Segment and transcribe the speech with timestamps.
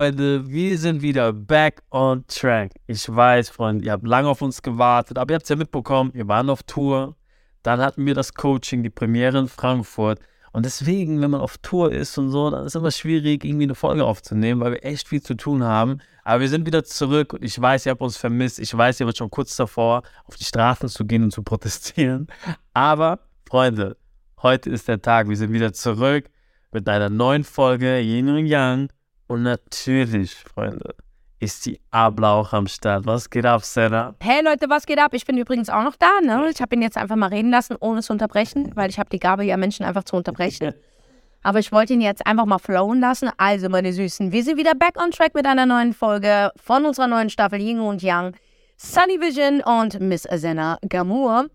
[0.00, 2.72] Freunde, wir sind wieder back on track.
[2.88, 6.10] Ich weiß, Freunde, ihr habt lange auf uns gewartet, aber ihr habt es ja mitbekommen,
[6.14, 7.14] wir waren auf Tour.
[7.62, 10.18] Dann hatten wir das Coaching, die Premiere in Frankfurt.
[10.50, 13.64] Und deswegen, wenn man auf Tour ist und so, dann ist es immer schwierig, irgendwie
[13.64, 16.00] eine Folge aufzunehmen, weil wir echt viel zu tun haben.
[16.24, 18.58] Aber wir sind wieder zurück und ich weiß, ihr habt uns vermisst.
[18.58, 22.26] Ich weiß, ihr wart schon kurz davor, auf die Straßen zu gehen und zu protestieren.
[22.72, 23.96] Aber, Freunde,
[24.42, 25.28] heute ist der Tag.
[25.28, 26.28] Wir sind wieder zurück
[26.72, 28.88] mit einer neuen Folge Yin und Yang.
[29.26, 30.94] Und natürlich, Freunde,
[31.40, 33.06] ist die Ablauch am Start.
[33.06, 34.14] Was geht ab, Sarah?
[34.20, 35.12] Hey Leute, was geht ab?
[35.14, 36.20] Ich bin übrigens auch noch da.
[36.22, 36.50] Ne?
[36.50, 39.18] Ich habe ihn jetzt einfach mal reden lassen, ohne zu unterbrechen, weil ich habe die
[39.18, 40.74] Gabe, ja Menschen einfach zu unterbrechen.
[41.42, 43.30] Aber ich wollte ihn jetzt einfach mal flowen lassen.
[43.36, 47.06] Also, meine Süßen, wir sind wieder back on track mit einer neuen Folge von unserer
[47.06, 48.34] neuen Staffel Yin und Yang,
[48.78, 51.50] Sunny Vision und Miss Azena Gamour.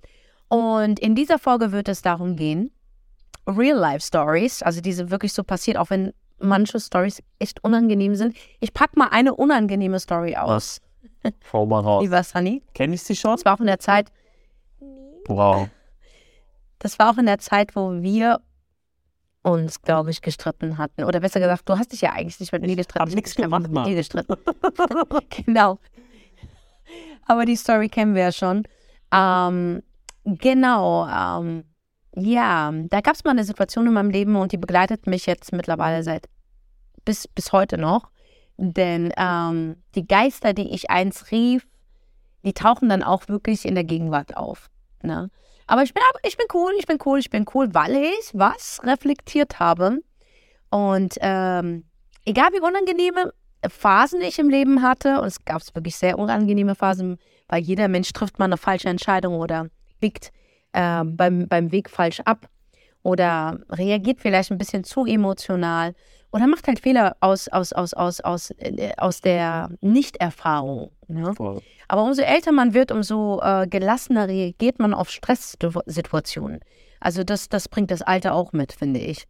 [0.48, 2.72] Und in dieser Folge wird es darum gehen,
[3.48, 8.36] Real-Life-Stories, also diese wirklich so passiert, auch wenn manche Stories echt unangenehm sind.
[8.60, 10.82] Ich packe mal eine unangenehme Story aus.
[11.24, 11.32] Was?
[11.50, 12.04] Schau mal raus.
[12.04, 12.64] Lieber Sunny.
[12.74, 13.32] Kenn ich sie schon?
[13.32, 14.12] Das war auch in der Zeit,
[15.28, 15.70] Wow.
[16.80, 18.40] das war auch in der Zeit, wo wir
[19.44, 21.04] uns, glaube ich, gestritten hatten.
[21.04, 23.00] Oder besser gesagt, du hast dich ja eigentlich nicht mit mir gestritten.
[23.08, 23.96] hab nix Ich hab gemacht, mit Mann.
[23.96, 24.36] gestritten.
[25.46, 25.80] genau.
[27.28, 28.64] Aber die Story kennen wir ja schon.
[29.14, 29.84] Ähm,
[30.26, 31.08] genau.
[31.08, 31.64] Ähm,
[32.16, 35.52] ja, da gab es mal eine Situation in meinem Leben und die begleitet mich jetzt
[35.52, 36.28] mittlerweile seit
[37.06, 38.10] bis, bis heute noch.
[38.58, 41.66] Denn ähm, die Geister, die ich einst rief,
[42.44, 44.70] die tauchen dann auch wirklich in der Gegenwart auf.
[45.02, 45.30] Ne?
[45.68, 48.82] Aber ich bin, ich bin cool, ich bin cool, ich bin cool, weil ich was
[48.84, 50.00] reflektiert habe.
[50.72, 51.86] Und ähm,
[52.26, 53.34] egal wie unangenehme
[53.68, 58.12] Phasen ich im Leben hatte, und es gab wirklich sehr unangenehme Phasen, weil jeder Mensch
[58.14, 59.68] trifft mal eine falsche Entscheidung oder
[60.00, 60.32] biegt
[60.74, 62.50] äh, beim, beim Weg falsch ab
[63.04, 65.94] oder reagiert vielleicht ein bisschen zu emotional
[66.32, 70.92] oder macht halt Fehler aus, aus, aus, aus, aus, äh, aus der Nichterfahrung.
[71.08, 71.34] Ne?
[71.34, 71.62] Voll.
[71.88, 76.60] Aber umso älter man wird, umso äh, gelassener reagiert man auf Stresssituationen.
[77.00, 79.26] Also das, das bringt das Alter auch mit, finde ich.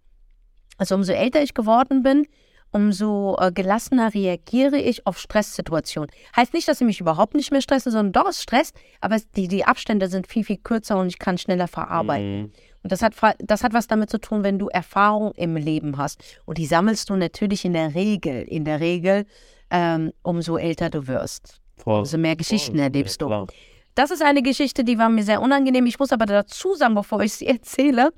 [0.77, 2.25] Also umso älter ich geworden bin,
[2.71, 6.09] umso äh, gelassener reagiere ich auf Stresssituationen.
[6.35, 9.29] Heißt nicht, dass ich mich überhaupt nicht mehr stresse, sondern doch es stresst, aber es,
[9.31, 12.41] die, die Abstände sind viel, viel kürzer und ich kann schneller verarbeiten.
[12.41, 12.51] Mhm.
[12.83, 16.23] Und das hat, das hat was damit zu tun, wenn du Erfahrung im Leben hast.
[16.45, 19.25] Und die sammelst du natürlich in der Regel, in der Regel,
[19.69, 21.59] ähm, umso älter du wirst.
[21.77, 21.99] Voll.
[21.99, 22.83] Umso mehr Geschichten Voll.
[22.83, 23.27] erlebst Ja, du.
[23.27, 23.47] klar.
[23.95, 25.85] Das ist eine Geschichte, die war mir sehr unangenehm.
[25.85, 28.11] Ich muss aber dazu sagen, bevor ich sie erzähle,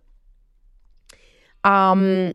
[1.66, 2.34] ähm,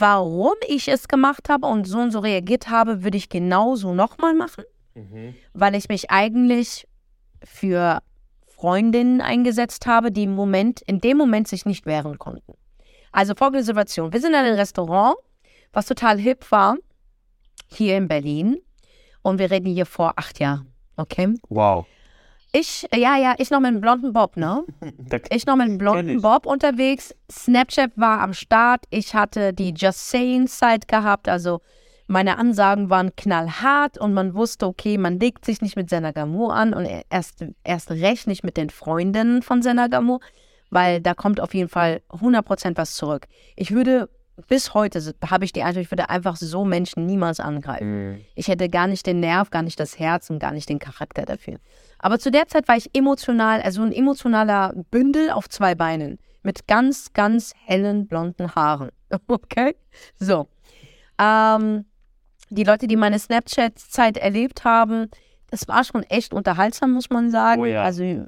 [0.00, 4.34] warum ich es gemacht habe und so und so reagiert habe, würde ich genauso nochmal
[4.34, 4.64] machen,
[4.94, 5.34] Mhm.
[5.52, 6.86] weil ich mich eigentlich
[7.44, 8.00] für
[8.46, 12.54] Freundinnen eingesetzt habe, die im Moment, in dem Moment sich nicht wehren konnten.
[13.10, 14.12] Also folgende Situation.
[14.12, 15.16] Wir sind in einem Restaurant,
[15.72, 16.76] was total hip war,
[17.66, 18.58] hier in Berlin.
[19.22, 20.72] Und wir reden hier vor acht Jahren.
[20.96, 21.34] Okay?
[21.48, 21.86] Wow.
[22.54, 24.64] Ich, ja, ja, ich noch mit einem blonden Bob, ne?
[25.30, 26.20] Ich noch mit einem blonden.
[26.20, 27.14] Bob unterwegs.
[27.30, 28.84] Snapchat war am Start.
[28.90, 31.28] Ich hatte die Just Saying Zeit gehabt.
[31.28, 31.60] Also
[32.06, 36.74] meine Ansagen waren knallhart und man wusste, okay, man legt sich nicht mit Senagamour an
[36.74, 40.20] und erst, erst recht nicht mit den Freundinnen von Senagamour,
[40.70, 43.28] weil da kommt auf jeden Fall 100% was zurück.
[43.56, 44.10] Ich würde,
[44.46, 48.10] bis heute habe ich die Eindruck, ich würde einfach so Menschen niemals angreifen.
[48.10, 48.20] Mhm.
[48.34, 51.24] Ich hätte gar nicht den Nerv, gar nicht das Herz und gar nicht den Charakter
[51.24, 51.58] dafür.
[52.02, 56.66] Aber zu der Zeit war ich emotional, also ein emotionaler Bündel auf zwei Beinen mit
[56.66, 58.90] ganz, ganz hellen blonden Haaren.
[59.28, 59.76] Okay?
[60.18, 60.48] So.
[61.18, 61.84] Ähm,
[62.50, 65.10] die Leute, die meine Snapchat-Zeit erlebt haben,
[65.50, 67.60] das war schon echt unterhaltsam, muss man sagen.
[67.60, 67.82] Oh ja.
[67.82, 68.26] Also,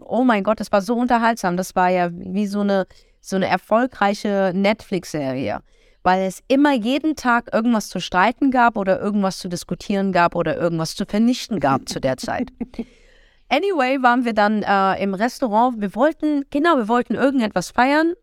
[0.00, 1.56] oh mein Gott, das war so unterhaltsam.
[1.56, 2.86] Das war ja wie so eine,
[3.20, 5.60] so eine erfolgreiche Netflix-Serie.
[6.02, 10.56] Weil es immer jeden Tag irgendwas zu streiten gab oder irgendwas zu diskutieren gab oder
[10.56, 12.48] irgendwas zu vernichten gab zu der Zeit.
[13.48, 15.80] Anyway, waren wir dann äh, im Restaurant.
[15.80, 18.14] Wir wollten, genau, wir wollten irgendetwas feiern.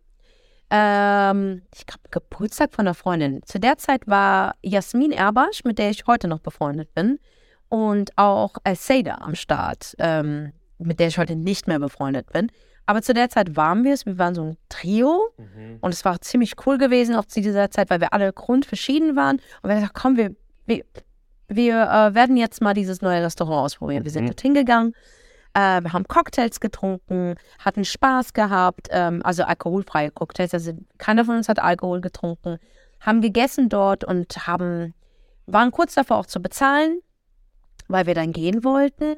[0.69, 3.41] Ähm, ich glaube, Geburtstag von einer Freundin.
[3.45, 7.20] Zu der Zeit war Jasmin Erbasch, mit der ich heute noch befreundet bin,
[7.70, 12.52] und auch äh, Seda am Start, ähm, mit der ich heute nicht mehr befreundet bin.
[12.85, 14.05] Aber zu der Zeit waren wir es.
[14.05, 15.78] Wir waren so ein Trio Mhm.
[15.79, 19.37] und es war ziemlich cool gewesen auch zu dieser Zeit, weil wir alle grundverschieden waren.
[19.37, 20.35] Und wir haben gesagt, komm, wir,
[20.66, 20.84] wir,
[21.55, 24.03] wir äh, werden jetzt mal dieses neue Restaurant ausprobieren.
[24.03, 24.28] Wir sind Mhm.
[24.28, 24.94] dorthin gegangen.
[25.53, 30.53] Äh, wir haben Cocktails getrunken, hatten Spaß gehabt, ähm, also alkoholfreie Cocktails.
[30.53, 32.58] Also keiner von uns hat Alkohol getrunken,
[33.00, 34.94] haben gegessen dort und haben,
[35.46, 37.00] waren kurz davor auch zu bezahlen,
[37.88, 39.16] weil wir dann gehen wollten.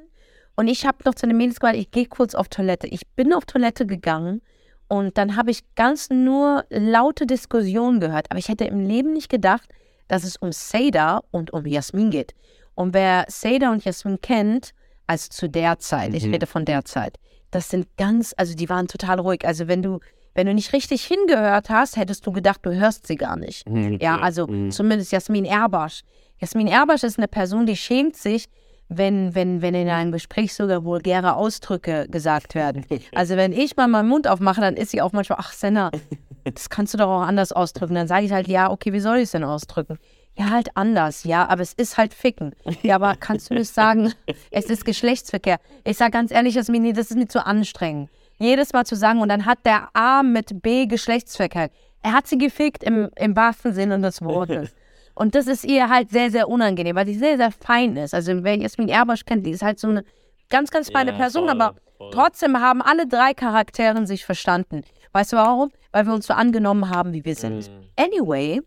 [0.58, 2.88] Und ich habe noch zu den Mädels gesagt, ich gehe kurz auf Toilette.
[2.88, 4.42] Ich bin auf Toilette gegangen
[4.88, 8.28] und dann habe ich ganz nur laute Diskussionen gehört.
[8.30, 9.68] Aber ich hätte im Leben nicht gedacht,
[10.08, 12.34] dass es um Seda und um Jasmin geht.
[12.76, 14.74] Und wer Seda und Jasmin kennt,
[15.08, 16.34] also zu der Zeit, ich Mhm.
[16.34, 17.18] rede von der Zeit,
[17.52, 19.46] das sind ganz, also die waren total ruhig.
[19.46, 20.00] Also wenn du,
[20.34, 23.66] wenn du nicht richtig hingehört hast, hättest du gedacht, du hörst sie gar nicht.
[24.02, 24.72] Ja, also Mhm.
[24.72, 26.02] zumindest Jasmin Erbasch.
[26.40, 28.48] Jasmin Erbasch ist eine Person, die schämt sich,
[28.90, 32.86] wenn, wenn, wenn in einem Gespräch sogar vulgäre Ausdrücke gesagt werden.
[33.14, 35.92] Also wenn ich mal meinen Mund aufmache, dann ist sie auch manchmal, ach Senna,
[36.44, 37.96] das kannst du doch auch anders ausdrücken.
[37.96, 39.98] Dann sage ich halt, ja, okay, wie soll ich es denn ausdrücken?
[40.38, 42.54] Ja, halt anders, ja, aber es ist halt Ficken.
[42.82, 44.14] Ja, aber kannst du nicht sagen,
[44.52, 45.60] es ist Geschlechtsverkehr?
[45.86, 48.10] Ich sage ganz ehrlich, das ist mir zu anstrengend.
[48.38, 51.70] Jedes Mal zu sagen, und dann hat der A mit B Geschlechtsverkehr.
[52.02, 54.76] Er hat sie gefickt im, im wahrsten Sinne des Wortes.
[55.16, 58.14] Und das ist ihr halt sehr, sehr unangenehm, weil sie sehr, sehr fein ist.
[58.14, 60.04] Also wer Jasmin Erbasch kennt, die ist halt so eine
[60.50, 62.12] ganz, ganz feine Ja, Person, voll, aber voll.
[62.12, 64.84] trotzdem haben alle drei Charakteren sich verstanden.
[65.14, 65.72] Weißt du warum?
[65.92, 67.70] Weil wir uns so angenommen haben, wie wir sind.
[67.70, 67.84] Mhm.
[67.96, 68.62] Anyway,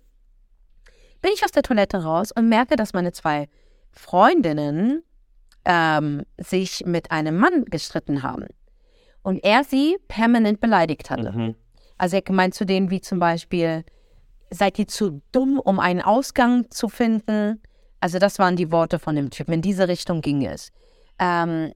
[1.20, 3.48] bin ich aus der Toilette raus und merke, dass meine zwei
[3.92, 5.02] Freundinnen
[5.66, 8.46] ähm, sich mit einem Mann gestritten haben.
[9.22, 11.32] Und er sie permanent beleidigt hatte.
[11.32, 11.54] Mhm.
[11.98, 13.84] Also er gemeint zu denen wie zum Beispiel,
[14.50, 17.60] seid ihr zu dumm, um einen Ausgang zu finden?
[18.00, 19.54] Also das waren die Worte von dem Typen.
[19.54, 20.70] In diese Richtung ging es.
[21.18, 21.72] Ähm,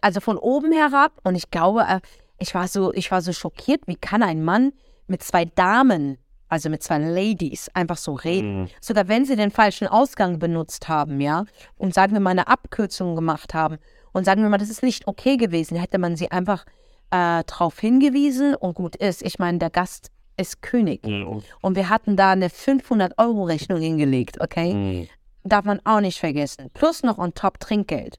[0.00, 2.00] also von oben herab und ich glaube, äh,
[2.38, 4.72] ich war so, ich war so schockiert, wie kann ein Mann
[5.06, 8.62] mit zwei Damen, also mit zwei Ladies, einfach so reden.
[8.62, 8.68] Mhm.
[8.80, 11.44] Sogar wenn sie den falschen Ausgang benutzt haben, ja,
[11.76, 13.78] und sagen wir mal eine Abkürzung gemacht haben
[14.12, 16.64] und sagen wir mal, das ist nicht okay gewesen, hätte man sie einfach
[17.10, 19.22] äh, darauf hingewiesen und gut ist.
[19.22, 21.06] Ich meine, der Gast ist König.
[21.06, 21.42] Mhm.
[21.60, 24.74] Und wir hatten da eine 500-Euro-Rechnung hingelegt, okay?
[24.74, 25.08] Mhm.
[25.44, 26.70] Darf man auch nicht vergessen.
[26.74, 28.18] Plus noch on top Trinkgeld.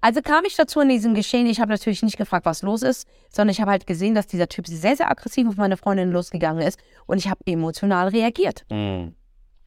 [0.00, 1.46] Also kam ich dazu in diesem Geschehen.
[1.46, 4.48] Ich habe natürlich nicht gefragt, was los ist, sondern ich habe halt gesehen, dass dieser
[4.48, 6.78] Typ sehr, sehr aggressiv auf meine Freundin losgegangen ist.
[7.06, 9.14] Und ich habe emotional reagiert Mhm.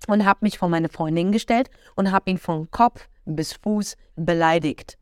[0.08, 4.98] und habe mich vor meine Freundin gestellt und habe ihn von Kopf bis Fuß beleidigt.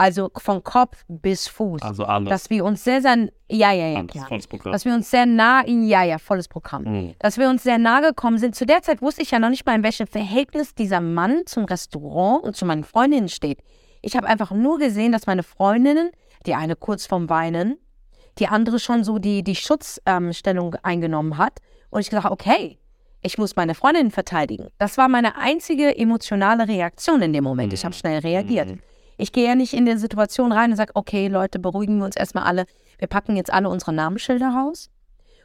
[0.00, 1.82] Also von Kopf bis Fuß.
[1.82, 2.30] Also alles.
[2.30, 4.72] Dass wir uns sehr, sehr, ja, ja, ja, alles volles Programm.
[4.72, 6.84] Dass wir uns sehr nah, ja, ja, volles Programm.
[6.84, 7.14] Mhm.
[7.18, 8.54] Dass wir uns sehr nah gekommen sind.
[8.54, 11.66] Zu der Zeit wusste ich ja noch nicht mal, in welchem Verhältnis dieser Mann zum
[11.66, 13.58] Restaurant und zu meinen Freundinnen steht.
[14.00, 16.10] Ich habe einfach nur gesehen, dass meine Freundinnen,
[16.46, 17.76] die eine kurz vorm Weinen,
[18.38, 21.58] die andere schon so die, die Schutzstellung ähm, eingenommen hat.
[21.90, 22.78] Und ich gedacht, okay,
[23.20, 24.68] ich muss meine Freundin verteidigen.
[24.78, 27.74] Das war meine einzige emotionale Reaktion in dem Moment.
[27.74, 28.78] Ich habe schnell reagiert.
[29.20, 32.16] Ich gehe ja nicht in die Situation rein und sage, okay, Leute, beruhigen wir uns
[32.16, 32.64] erstmal alle.
[32.98, 34.90] Wir packen jetzt alle unsere Namensschilder raus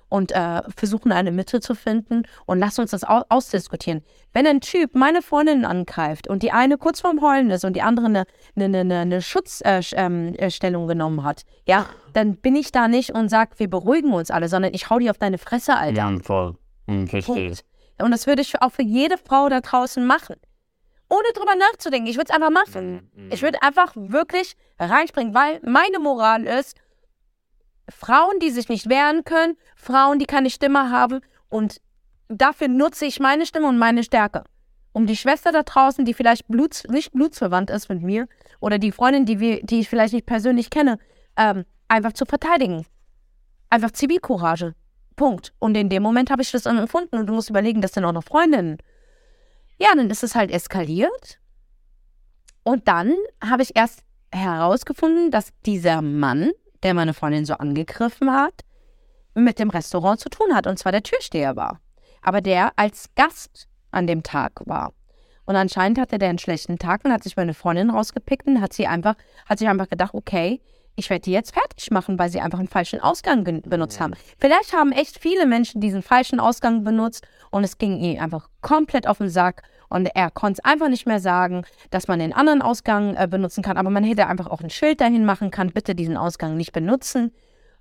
[0.10, 4.02] und äh, versuchen eine Mitte zu finden und lassen uns das au ausdiskutieren.
[4.34, 7.82] Wenn ein Typ meine Freundin angreift und die eine kurz vorm Heulen ist und die
[7.82, 8.26] andere eine,
[8.56, 13.12] eine, eine, eine Schutzstellung äh, ähm, Stellung genommen hat, ja, dann bin ich da nicht
[13.12, 16.12] und sage, wir beruhigen uns alle, sondern ich hau die auf deine Fresse, Alter.
[16.12, 16.56] Ja, voll.
[16.88, 17.54] Mhm, verstehe.
[18.02, 20.36] Und das würde ich auch für jede Frau da draußen machen.
[21.10, 22.08] Ohne drüber nachzudenken.
[22.08, 23.10] Ich würde es einfach machen.
[23.14, 23.32] Mhm.
[23.32, 26.78] Ich würde einfach wirklich reinspringen, weil meine Moral ist,
[27.90, 31.82] Frauen, die sich nicht wehren können, Frauen, die keine Stimme haben und
[32.28, 34.44] dafür nutze ich meine Stimme und meine Stärke.
[34.94, 38.28] Um die Schwester da draußen, die vielleicht bluts, nicht blutsverwandt ist mit mir
[38.60, 40.98] oder die Freundin, die, wir, die ich vielleicht nicht persönlich kenne,
[41.38, 42.86] ähm, einfach zu verteidigen.
[43.70, 44.74] Einfach Zivilcourage.
[45.16, 45.54] Punkt.
[45.60, 48.12] Und in dem Moment habe ich das empfunden und du musst überlegen, das sind auch
[48.12, 48.78] noch Freundinnen.
[49.78, 51.40] Ja, dann ist es halt eskaliert.
[52.64, 56.52] Und dann habe ich erst herausgefunden, dass dieser Mann,
[56.84, 58.62] der meine Freundin so angegriffen hat,
[59.34, 60.66] mit dem Restaurant zu tun hat.
[60.68, 61.80] Und zwar der Türsteher war.
[62.22, 64.94] Aber der als Gast an dem Tag war.
[65.46, 68.74] Und anscheinend hatte der einen schlechten Tag und hat sich meine Freundin rausgepickt und hat
[68.74, 70.60] sie einfach, hat sich einfach gedacht, okay,
[70.96, 74.14] ich werde die jetzt fertig machen, weil sie einfach einen falschen Ausgang benutzt haben.
[74.38, 79.08] Vielleicht haben echt viele Menschen diesen falschen Ausgang benutzt und es ging ihm einfach komplett
[79.08, 82.62] auf den Sack und er konnte es einfach nicht mehr sagen, dass man den anderen
[82.62, 85.96] Ausgang äh, benutzen kann, aber man hätte einfach auch ein Schild dahin machen kann, bitte
[85.96, 87.32] diesen Ausgang nicht benutzen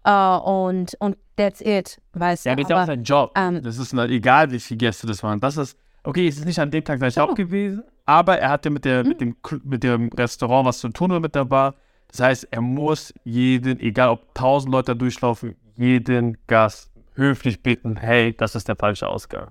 [0.05, 2.63] äh, und, und that's it, weißt Ja, du.
[2.63, 3.33] das ist ja auch sein Job.
[3.37, 5.41] ähm, das ist halt egal, wie viele Gäste das waren.
[5.41, 8.71] Das ist, okay, es ist nicht an dem Tag sein Job gewesen, aber er hatte
[8.71, 9.09] mit, der, Mhm.
[9.09, 11.75] mit, dem, Cl- mit dem Restaurant was zu tun oder mit der Bar.
[12.17, 18.33] Das heißt, er muss jeden, egal ob tausend Leute durchlaufen, jeden Gast höflich bitten, hey,
[18.37, 19.49] das ist der falsche Ausgang.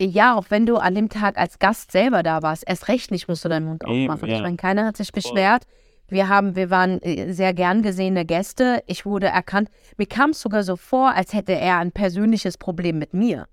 [0.00, 3.28] Ja, auch wenn du an dem Tag als Gast selber da warst, erst recht nicht
[3.28, 4.26] musst du deinen Mund Eben, aufmachen.
[4.30, 4.36] ja.
[4.36, 5.64] Ich meine, keiner hat sich beschwert.
[6.08, 8.82] Wir haben, wir waren äh, sehr gern gesehene Gäste.
[8.86, 9.68] Ich wurde erkannt.
[9.98, 13.48] Mir kam es sogar so vor, als hätte er ein persönliches Problem mit mir.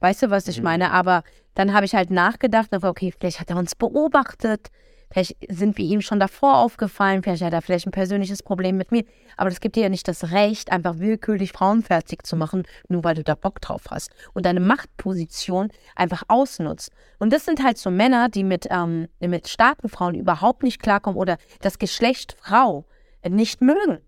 [0.00, 0.64] Weißt du, was ich Mhm.
[0.64, 0.90] meine?
[0.90, 1.22] Aber
[1.54, 4.70] dann habe ich halt nachgedacht, und okay, vielleicht hat er uns beobachtet.
[5.10, 8.90] Vielleicht sind wir ihm schon davor aufgefallen, vielleicht hat er vielleicht ein persönliches Problem mit
[8.92, 9.04] mir.
[9.36, 13.04] Aber das gibt dir ja nicht das Recht, einfach willkürlich Frauen fertig zu machen, nur
[13.04, 14.10] weil du da Bock drauf hast.
[14.32, 16.90] Und deine Machtposition einfach ausnutzt.
[17.18, 21.18] Und das sind halt so Männer, die mit, ähm, mit starken Frauen überhaupt nicht klarkommen
[21.18, 22.84] oder das Geschlecht Frau
[23.28, 23.98] nicht mögen.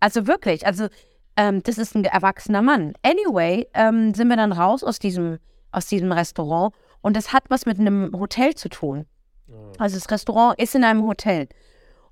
[0.00, 0.88] Also wirklich, also
[1.36, 2.94] ähm, das ist ein erwachsener Mann.
[3.02, 5.38] Anyway, ähm, sind wir dann raus aus diesem,
[5.70, 9.06] aus diesem Restaurant und das hat was mit einem Hotel zu tun.
[9.78, 11.48] Also das Restaurant ist in einem Hotel.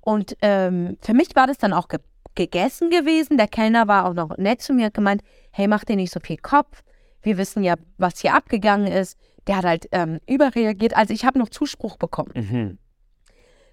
[0.01, 1.99] Und ähm, für mich war das dann auch ge
[2.35, 3.37] gegessen gewesen.
[3.37, 6.19] Der Kellner war auch noch nett zu mir und gemeint, hey, mach dir nicht so
[6.19, 6.83] viel Kopf.
[7.23, 9.17] Wir wissen ja, was hier abgegangen ist.
[9.47, 10.95] Der hat halt ähm, überreagiert.
[10.95, 12.31] Also ich habe noch Zuspruch bekommen.
[12.35, 12.77] Mhm.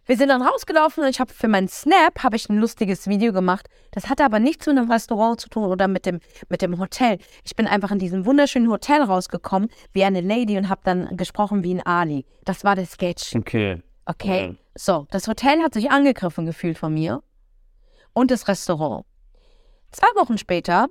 [0.07, 3.33] Wir sind dann rausgelaufen und ich habe für meinen Snap habe ich ein lustiges Video
[3.33, 3.69] gemacht.
[3.91, 6.21] Das hatte aber nichts mit einem Restaurant zu tun oder mit dem,
[6.51, 7.19] mit dem Hotel.
[7.43, 11.65] Ich bin einfach in diesem wunderschönen Hotel rausgekommen wie eine Lady und habe dann gesprochen
[11.65, 12.27] wie ein Ali.
[12.45, 13.35] Das war der Sketch.
[13.35, 13.83] Okay.
[14.05, 14.49] Okay.
[14.49, 14.55] Ja.
[14.75, 17.23] So, das Hotel hat sich angegriffen gefühlt von mir
[18.13, 19.07] und das Restaurant.
[19.91, 20.89] Zwei Wochen später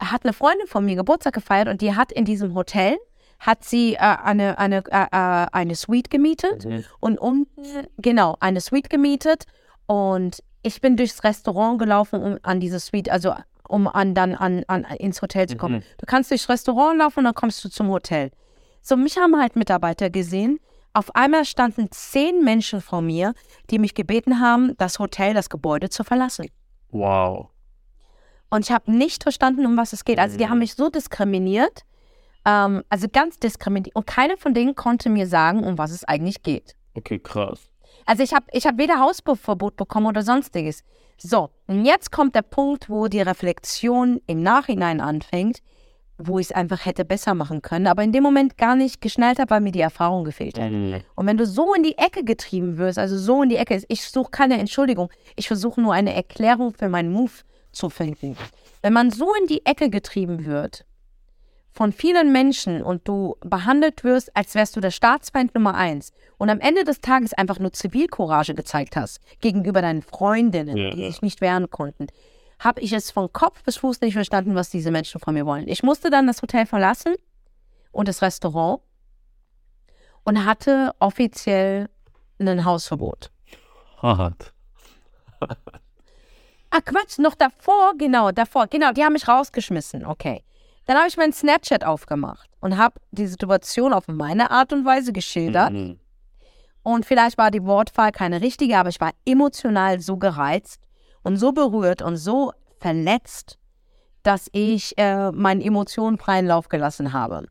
[0.00, 2.96] hat eine Freundin von mir Geburtstag gefeiert und die hat in diesem Hotel
[3.38, 6.84] hat sie äh, eine, eine, äh, äh, eine Suite gemietet Mhm.
[7.00, 9.44] und unten, genau, eine Suite gemietet
[9.86, 13.34] und ich bin durchs Restaurant gelaufen, um an diese Suite, also
[13.68, 15.76] um an, dann an, an, ins Hotel zu kommen.
[15.76, 15.82] Mhm.
[15.98, 18.30] Du kannst durchs Restaurant laufen und dann kommst du zum Hotel.
[18.82, 20.60] So, mich haben halt Mitarbeiter gesehen.
[20.92, 23.34] Auf einmal standen zehn Menschen vor mir,
[23.70, 26.46] die mich gebeten haben, das Hotel, das Gebäude zu verlassen.
[26.90, 27.48] Wow.
[28.48, 30.18] Und ich habe nicht verstanden, um was es geht.
[30.18, 31.82] Also die haben mich so diskriminiert,
[32.46, 33.94] ähm, also ganz diskriminiert.
[33.94, 36.74] Und keiner von denen konnte mir sagen, um was es eigentlich geht.
[36.94, 37.68] Okay, krass.
[38.06, 40.82] Also ich habe ich hab weder Hausverbot bekommen oder sonstiges.
[41.18, 45.60] So, und jetzt kommt der Punkt, wo die Reflexion im Nachhinein anfängt,
[46.18, 49.38] wo ich es einfach hätte besser machen können, aber in dem Moment gar nicht geschnallt
[49.38, 50.70] habe, weil mir die Erfahrung gefehlt hat.
[50.70, 51.00] Mhm.
[51.14, 54.02] Und wenn du so in die Ecke getrieben wirst, also so in die Ecke, ich
[54.02, 57.32] suche keine Entschuldigung, ich versuche nur eine Erklärung für meinen Move
[57.72, 58.36] zu finden.
[58.82, 60.84] Wenn man so in die Ecke getrieben wird
[61.76, 66.48] von vielen Menschen und du behandelt wirst, als wärst du der Staatsfeind Nummer eins und
[66.48, 71.20] am Ende des Tages einfach nur Zivilcourage gezeigt hast gegenüber deinen Freundinnen, Ja, die sich
[71.20, 72.06] nicht wehren konnten,
[72.58, 75.68] habe ich es von Kopf bis Fuß nicht verstanden, was diese Menschen von mir wollen.
[75.68, 77.14] Ich musste dann das Hotel verlassen
[77.92, 78.80] und das Restaurant
[80.24, 81.90] und hatte offiziell
[82.38, 83.30] ein Hausverbot.
[84.00, 84.54] Hart.
[86.70, 90.42] Ah, Quatsch, noch davor, genau, davor, genau, die haben mich rausgeschmissen, okay.
[90.86, 95.12] Dann habe ich meinen Snapchat aufgemacht und habe die Situation auf meine Art und Weise
[95.12, 95.72] geschildert.
[95.72, 95.98] Mhm.
[96.82, 100.80] Und vielleicht war die Wortwahl keine richtige, aber ich war emotional so gereizt
[101.24, 103.58] und so berührt und so verletzt,
[104.22, 107.46] dass ich äh, meinen Emotionen freien Lauf gelassen habe.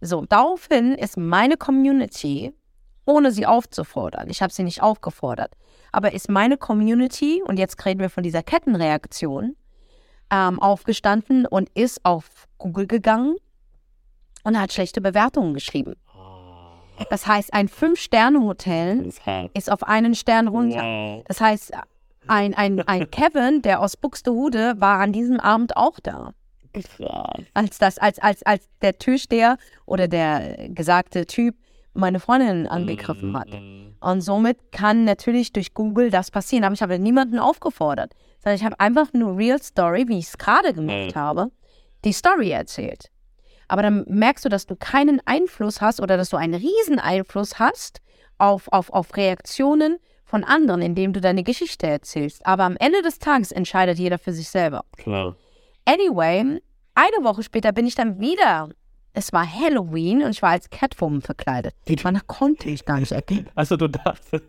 [0.00, 2.52] So, daraufhin ist meine Community,
[3.06, 5.54] ohne sie aufzufordern, ich habe sie nicht aufgefordert,
[5.92, 9.56] aber ist meine Community, und jetzt reden wir von dieser Kettenreaktion,
[10.30, 13.36] ähm, aufgestanden und ist auf Google gegangen
[14.44, 15.94] und hat schlechte Bewertungen geschrieben.
[16.14, 16.72] Ah,
[17.10, 19.10] Das heißt, ein Fünf-Sterne-Hotel
[19.54, 21.22] ist auf einen Stern runter.
[21.26, 21.72] Das heißt,
[22.26, 26.32] ein, ein, ein Kevin, der aus Buxtehude, war an diesem Abend auch da.
[27.54, 31.54] Als, das, als, als, als der Türsteher oder der gesagte Typ
[31.94, 33.48] meine Freundin angegriffen hat.
[33.50, 33.94] Mhm.
[34.00, 36.64] Und somit kann natürlich durch Google das passieren.
[36.64, 38.12] Aber ich habe niemanden aufgefordert,
[38.44, 41.18] sondern ich habe einfach nur Real Story, wie ich es gerade gemacht Mhm.
[41.18, 41.50] habe,
[42.04, 43.10] die Story erzählt.
[43.66, 47.58] Aber dann merkst du, dass du keinen Einfluss hast oder dass du einen riesen Einfluss
[47.58, 48.02] hast
[48.36, 52.44] auf, auf, auf Reaktionen von anderen, indem du deine Geschichte erzählst.
[52.44, 54.84] Aber am Ende des Tages entscheidet jeder für sich selber.
[54.98, 55.36] Klar.
[55.86, 56.60] Anyway,
[56.94, 58.68] eine Woche später bin ich dann wieder.
[59.16, 61.72] Es war Halloween und ich war als Catwoman verkleidet.
[62.02, 63.48] Man konnte ich gar nicht erkennen.
[63.54, 64.44] Also du dachtest,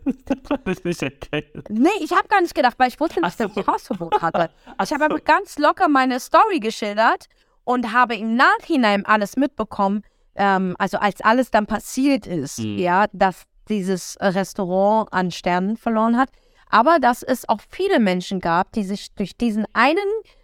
[0.48, 1.62] konnte ich nicht erkennen.
[1.68, 4.50] Nee, ich habe gar nicht gedacht, weil ich wusste nicht, dass ich Hausverbot hatte.
[4.82, 7.26] Ich habe aber ganz locker meine Story geschildert
[7.64, 10.02] und habe im Nachhinein alles mitbekommen,
[10.34, 12.78] ähm, also als alles dann passiert ist, Mhm.
[12.78, 16.30] ja, dass dieses Restaurant an Sternen verloren hat.
[16.68, 19.98] Aber dass es auch viele Menschen gab, die sich durch diesen einen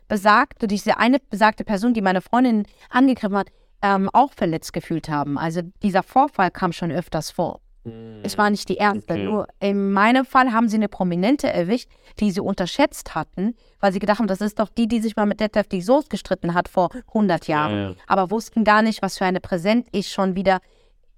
[0.07, 3.49] besagte, durch diese eine besagte Person, die meine Freundin angegriffen hat,
[3.83, 5.39] ähm, auch verletzt gefühlt haben.
[5.39, 7.61] Also dieser Vorfall kam schon öfters vor.
[8.23, 9.15] Es war nicht die erste.
[9.15, 9.25] Okay.
[9.25, 11.89] Nur in meinem Fall haben sie eine Prominente erwischt,
[12.21, 15.27] die sie unterschätzt hatten, weil sie gedacht haben, das ist doch die, die sich mal
[15.27, 17.75] mit Detlef die Soße gestritten hat vor 100 Jahren.
[17.75, 17.95] Ja, ja.
[18.07, 20.61] Aber wussten gar nicht, was für eine Präsenz ich schon wieder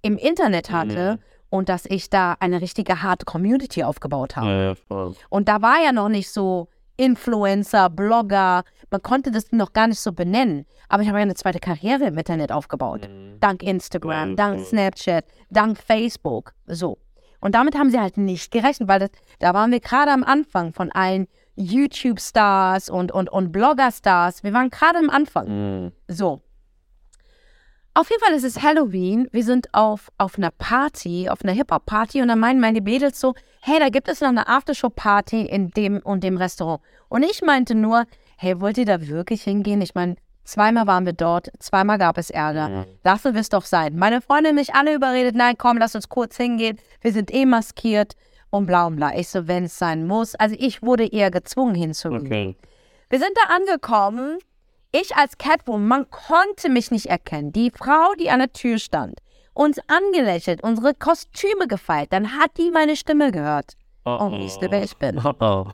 [0.01, 1.19] im Internet hatte
[1.51, 4.77] und dass ich da eine richtige harte Community aufgebaut habe.
[4.91, 5.13] Ja, ja.
[5.29, 10.01] Und da war ja noch nicht so Influencer, Blogger, man konnte das noch gar nicht
[10.01, 10.67] so benennen.
[10.89, 13.09] Aber ich habe ja eine zweite Karriere im Internet aufgebaut.
[13.41, 14.67] Dank Instagram, Ja, dank.
[14.67, 16.53] Snapchat, dank Facebook.
[16.67, 16.99] So.
[17.41, 20.73] Und damit haben sie halt nicht gerechnet, weil das, da waren wir gerade am Anfang
[20.73, 24.45] von allen YouTube-Stars und, und, und Blogger-Stars.
[24.45, 25.49] Wir waren gerade am Anfang.
[25.87, 25.93] Mhm.
[26.09, 26.44] So.
[27.97, 29.29] Auf jeden Fall ist es Halloween.
[29.31, 33.35] Wir sind auf, auf einer Party, auf einer Hip-Hop-Party und dann meinen meine Mädels so,
[33.61, 36.83] hey, da gibt es noch eine Aftershow-Party in dem und dem Restaurant.
[37.09, 38.05] Und ich meinte nur,
[38.37, 39.81] hey, wollt ihr da wirklich hingehen?
[39.81, 42.69] Ich meine, zweimal waren wir dort, zweimal gab es Ärger.
[42.69, 42.85] Mhm.
[43.05, 43.97] Lassen wir es doch sein.
[43.97, 46.81] Meine Freundin mich alle überredet, nein, komm, lass uns kurz hingehen.
[47.01, 48.17] Wir sind eh maskiert
[48.51, 49.17] und bla und bla.
[49.17, 50.35] Ich so, wenn es sein muss.
[50.35, 52.27] Also ich wurde eher gezwungen hinzugehen.
[52.27, 52.57] Okay.
[53.09, 54.39] Wir sind da angekommen.
[54.97, 57.51] Ich als Catwoman, man konnte mich nicht erkennen.
[57.51, 59.19] Die Frau, die an der Tür stand,
[59.53, 63.73] uns angelächelt, unsere Kostüme gefeilt, dann hat die meine Stimme gehört.
[64.05, 65.19] Oh, Und wusste, wer ich bin.
[65.19, 65.67] Oh, oh.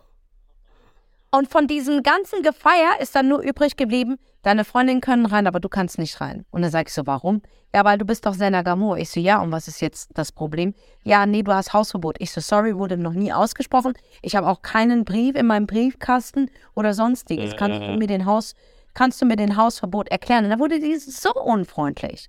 [1.33, 5.61] Und von diesem ganzen Gefeier ist dann nur übrig geblieben, deine Freundinnen können rein, aber
[5.61, 6.47] du kannst nicht rein.
[6.51, 7.43] Und dann sag ich so, warum?
[7.75, 8.97] Ja, weil du bist doch Senna Gamur.
[8.97, 10.73] Ich so, ja, und was ist jetzt das Problem?
[11.05, 12.17] Ja, nee, du hast Hausverbot.
[12.21, 13.93] Ich so, sorry, wurde noch nie ausgesprochen.
[14.23, 17.55] Ich habe auch keinen Brief in meinem Briefkasten oder sonstiges.
[17.57, 18.55] Kannst du mir den Haus,
[18.95, 20.45] kannst du mir den Hausverbot erklären?
[20.45, 22.29] Und da wurde die so unfreundlich,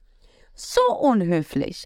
[0.54, 1.86] so unhöflich,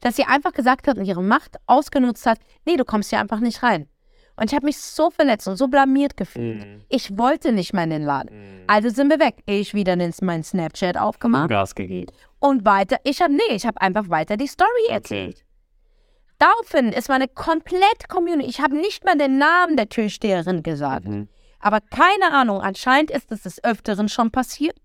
[0.00, 3.40] dass sie einfach gesagt hat und ihre Macht ausgenutzt hat, nee, du kommst hier einfach
[3.40, 3.88] nicht rein.
[4.36, 6.64] Und ich habe mich so verletzt und so blamiert gefühlt.
[6.64, 6.82] Mhm.
[6.88, 8.62] Ich wollte nicht mehr in den Laden.
[8.68, 9.42] Also sind wir weg.
[9.46, 12.12] Ich wieder den- mein Snapchat aufgemacht Gas gegeben.
[12.38, 12.98] und weiter.
[13.02, 15.44] Ich habe, nee, ich habe einfach weiter die Story erzählt.
[16.38, 18.48] Daraufhin ist meine komplett Community.
[18.48, 21.06] Ich habe nicht mal den Namen der Türsteherin gesagt.
[21.08, 21.28] Mhm.
[21.60, 24.76] Aber keine Ahnung, anscheinend ist es des Öfteren schon passiert.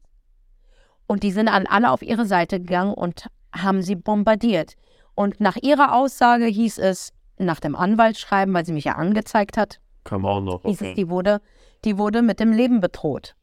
[1.07, 4.75] Und die sind dann alle auf ihre Seite gegangen und haben sie bombardiert.
[5.15, 9.79] Und nach ihrer Aussage hieß es, nach dem Anwaltsschreiben, weil sie mich ja angezeigt hat,
[10.03, 10.63] Kam auch noch.
[10.63, 11.41] hieß es, die wurde,
[11.83, 13.35] die wurde mit dem Leben bedroht.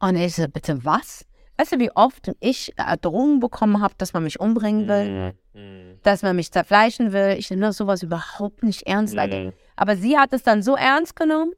[0.00, 1.24] Und ich so, bitte was?
[1.56, 5.98] Weißt du, wie oft ich Drohungen bekommen habe, dass man mich umbringen will, Mhm.
[6.02, 7.36] dass man mich zerfleischen will?
[7.38, 9.14] Ich nehme sowas überhaupt nicht ernst.
[9.14, 9.38] Leute.
[9.46, 9.52] Mhm.
[9.76, 11.52] Aber sie hat es dann so ernst genommen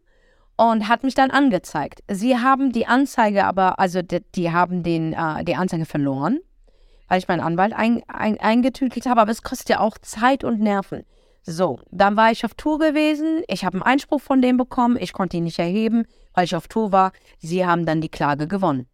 [0.56, 2.00] und hat mich dann angezeigt.
[2.08, 6.40] Sie haben die Anzeige aber, also die, die haben den, äh, die Anzeige verloren,
[7.08, 9.20] weil ich meinen Anwalt ein, ein, eingetütelt habe.
[9.20, 11.04] Aber es kostet ja auch Zeit und Nerven.
[11.42, 13.42] So, dann war ich auf Tour gewesen.
[13.48, 14.96] Ich habe einen Einspruch von dem bekommen.
[14.98, 17.12] Ich konnte ihn nicht erheben, weil ich auf Tour war.
[17.38, 18.86] Sie haben dann die Klage gewonnen.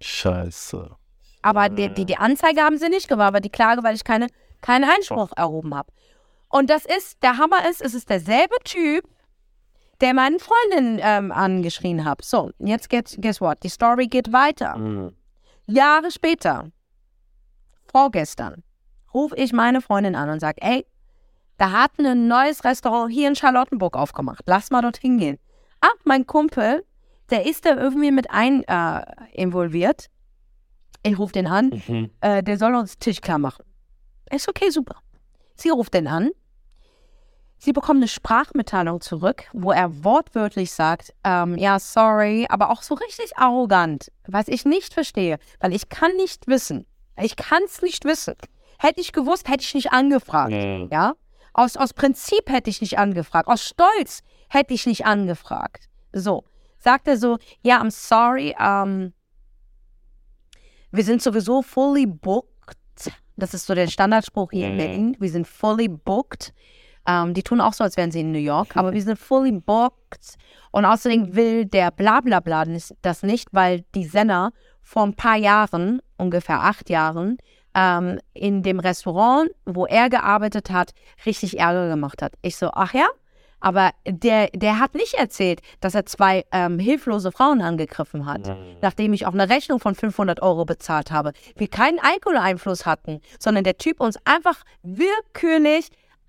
[0.00, 0.94] Scheiße.
[1.40, 4.26] Aber die, die, die Anzeige haben sie nicht gewonnen, aber die Klage, weil ich keine,
[4.60, 5.90] keinen Einspruch erhoben habe.
[6.48, 9.04] Und das ist, der Hammer ist, es ist derselbe Typ,
[10.00, 12.22] der meinen Freundin ähm, angeschrien hat.
[12.24, 13.62] So, jetzt geht's, guess what?
[13.62, 14.76] Die Story geht weiter.
[14.76, 15.14] Mhm.
[15.66, 16.70] Jahre später,
[17.90, 18.62] vorgestern,
[19.12, 20.86] rufe ich meine Freundin an und sage, ey,
[21.58, 24.42] da hat ein neues Restaurant hier in Charlottenburg aufgemacht.
[24.46, 25.38] Lass mal dorthin gehen.
[25.80, 26.84] Ah, mein Kumpel,
[27.30, 30.08] der ist da irgendwie mit ein äh, involviert.
[31.02, 32.10] Ich rufe den an, Mhm.
[32.20, 33.64] äh, der soll uns Tisch klar machen.
[34.32, 34.96] Ist okay, super.
[35.54, 36.30] Sie ruft den an.
[37.64, 42.92] Sie bekommt eine Sprachmitteilung zurück, wo er wortwörtlich sagt, ähm, ja, sorry, aber auch so
[42.94, 46.84] richtig arrogant, was ich nicht verstehe, weil ich kann nicht wissen.
[47.16, 48.34] Ich kann es nicht wissen.
[48.78, 50.52] Hätte ich gewusst, hätte ich nicht angefragt.
[50.52, 50.90] Mhm.
[50.92, 51.14] Ja?
[51.54, 53.48] Aus, aus Prinzip hätte ich nicht angefragt.
[53.48, 55.88] Aus Stolz hätte ich nicht angefragt.
[56.12, 56.44] So.
[56.76, 59.14] Sagt er so, ja, I'm sorry, ähm,
[60.90, 62.76] wir sind sowieso fully booked.
[63.36, 64.78] Das ist so der Standardspruch hier in Mhm.
[64.78, 65.16] Berlin.
[65.18, 66.52] Wir sind fully booked.
[67.06, 69.52] Ähm, die tun auch so, als wären sie in New York, aber wir sind fully
[69.52, 70.36] booked.
[70.70, 72.64] Und außerdem will der Blablabla
[73.02, 74.50] das nicht, weil die Senna
[74.82, 77.38] vor ein paar Jahren, ungefähr acht Jahren,
[77.74, 80.92] ähm, in dem Restaurant, wo er gearbeitet hat,
[81.26, 82.34] richtig Ärger gemacht hat.
[82.42, 83.06] Ich so, ach ja?
[83.60, 88.76] Aber der, der hat nicht erzählt, dass er zwei ähm, hilflose Frauen angegriffen hat, Mhm.
[88.82, 91.32] nachdem ich auch eine Rechnung von 500 Euro bezahlt habe.
[91.56, 95.88] Wir keinen Alkoholeinfluss hatten, sondern der Typ uns einfach willkürlich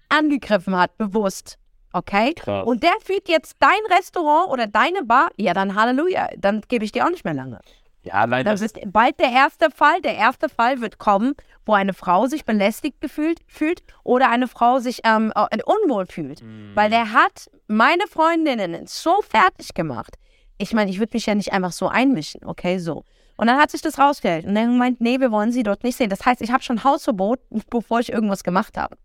[0.10, 1.58] angegriffen hat, bewusst.
[1.94, 2.34] Okay?
[2.34, 2.68] Krass.
[2.68, 6.92] Und der führt jetzt dein Restaurant oder deine Bar, ja dann Halleluja, dann gebe ich
[6.92, 7.60] dir auch nicht mehr lange.
[8.04, 8.52] Ja, leider.
[8.52, 11.34] Dann wird bald der erste Fall, der erste Fall wird kommen,
[11.66, 16.44] wo eine Frau sich belästigt gefühlt fühlt oder eine Frau sich ähm, äh, unwohl fühlt.
[16.76, 20.16] Weil der hat meine Freundinnen so fertig gemacht.
[20.58, 23.04] Ich meine, ich würde mich ja nicht einfach so einmischen, okay, so.
[23.38, 24.46] Und dann hat sich das rausgestellt.
[24.46, 26.10] Und dann meint, nee, wir wollen sie dort nicht sehen.
[26.10, 27.40] Das heißt, ich habe schon Hausverbot,
[27.70, 28.96] bevor ich irgendwas gemacht habe.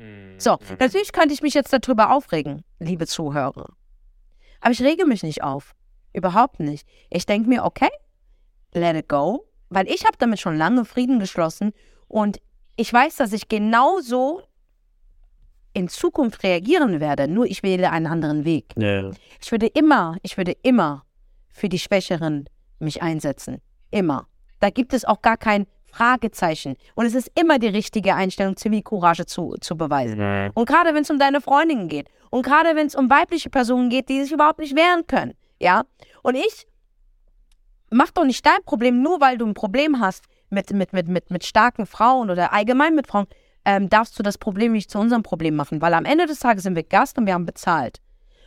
[0.00, 0.38] Mhm.
[0.38, 3.68] So, natürlich könnte ich mich jetzt darüber aufregen, liebe Zuhörer.
[4.60, 5.74] Aber ich rege mich nicht auf.
[6.12, 6.86] Überhaupt nicht.
[7.10, 7.90] Ich denke mir, okay,
[8.72, 9.46] let it go.
[9.68, 11.72] Weil ich habe damit schon lange Frieden geschlossen
[12.08, 12.40] und
[12.76, 14.42] ich weiß, dass ich genauso
[15.72, 17.28] in Zukunft reagieren werde.
[17.28, 18.74] Nur ich wähle einen anderen Weg.
[18.76, 19.10] Ja.
[19.40, 21.04] Ich würde immer, ich würde immer
[21.48, 23.60] für die Schwächeren mich einsetzen.
[23.90, 24.26] Immer.
[24.58, 26.76] Da gibt es auch gar kein Fragezeichen.
[26.94, 30.18] Und es ist immer die richtige Einstellung, Zivilcourage zu, zu beweisen.
[30.18, 30.50] Mhm.
[30.54, 33.90] Und gerade wenn es um deine Freundinnen geht und gerade wenn es um weibliche Personen
[33.90, 35.84] geht, die sich überhaupt nicht wehren können, ja.
[36.22, 36.66] Und ich
[37.90, 41.30] mach doch nicht dein Problem, nur weil du ein Problem hast mit, mit, mit, mit,
[41.30, 43.26] mit starken Frauen oder allgemein mit Frauen,
[43.64, 46.62] ähm, darfst du das Problem nicht zu unserem Problem machen, weil am Ende des Tages
[46.62, 47.98] sind wir Gast und wir haben bezahlt.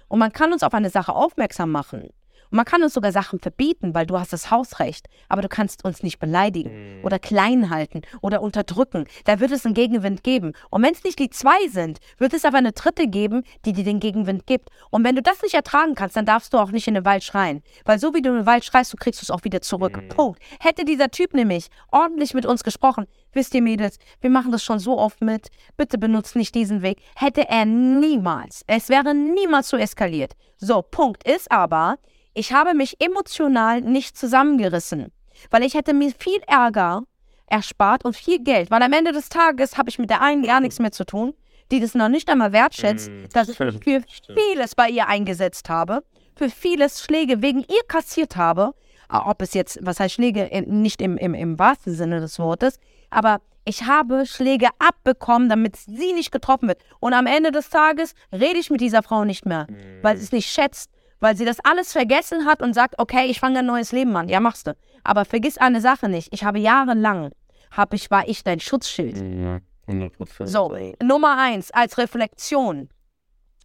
[0.08, 2.10] Und man kann uns auf eine Sache aufmerksam machen.
[2.54, 5.84] Und man kann uns sogar Sachen verbieten, weil du hast das Hausrecht, aber du kannst
[5.86, 9.06] uns nicht beleidigen oder klein halten oder unterdrücken.
[9.26, 10.54] Da wird es einen Gegenwind geben.
[10.70, 13.84] Und wenn es nicht die zwei sind, wird es aber eine dritte geben, die dir
[13.84, 14.70] den Gegenwind gibt.
[14.92, 17.24] Und wenn du das nicht ertragen kannst, dann darfst du auch nicht in den Wald
[17.24, 17.64] schreien.
[17.86, 20.00] Weil so wie du in den Wald schreist, so kriegst du es auch wieder zurück.
[20.10, 20.40] Punkt.
[20.60, 24.78] Hätte dieser Typ nämlich ordentlich mit uns gesprochen, wisst ihr Mädels, wir machen das schon
[24.78, 29.78] so oft mit, bitte benutzt nicht diesen Weg, hätte er niemals, es wäre niemals so
[29.78, 30.34] eskaliert.
[30.58, 31.98] So, Punkt ist aber,
[32.34, 35.12] ich habe mich emotional nicht zusammengerissen,
[35.52, 37.04] weil ich hätte mir viel Ärger
[37.48, 40.60] erspart und viel Geld, weil am Ende des Tages habe ich mit der einen gar
[40.60, 41.34] nichts mehr zu tun,
[41.72, 44.40] die das noch nicht einmal wertschätzt, Mm, dass ich für stimmt.
[44.40, 46.04] vieles bei ihr eingesetzt habe,
[46.36, 48.74] für vieles Schläge wegen ihr kassiert habe,
[49.10, 52.40] Ah, ob es jetzt, was heißt Schläge, in- nicht im, im, im wahrsten Sinne des
[52.40, 52.80] Wortes,
[53.12, 56.82] aber ich habe Schläge abbekommen, damit sie nicht getroffen wird.
[57.00, 59.68] Und am Ende des Tages rede ich mit dieser Frau nicht mehr,
[60.02, 60.90] weil sie es nicht schätzt,
[61.24, 64.28] weil sie das alles vergessen hat und sagt, okay, ich fange ein neues Leben an.
[64.28, 64.76] Ja, machst du.
[65.06, 66.28] Aber vergiss eine Sache nicht.
[66.34, 67.32] Ich habe jahrelang,
[67.72, 69.16] hab ich, war ich dein Schutzschild.
[69.16, 70.50] Ja, 100 Prozent.
[70.50, 72.90] So, Nummer eins als Reflexion.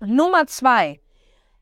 [0.01, 1.01] Nummer zwei,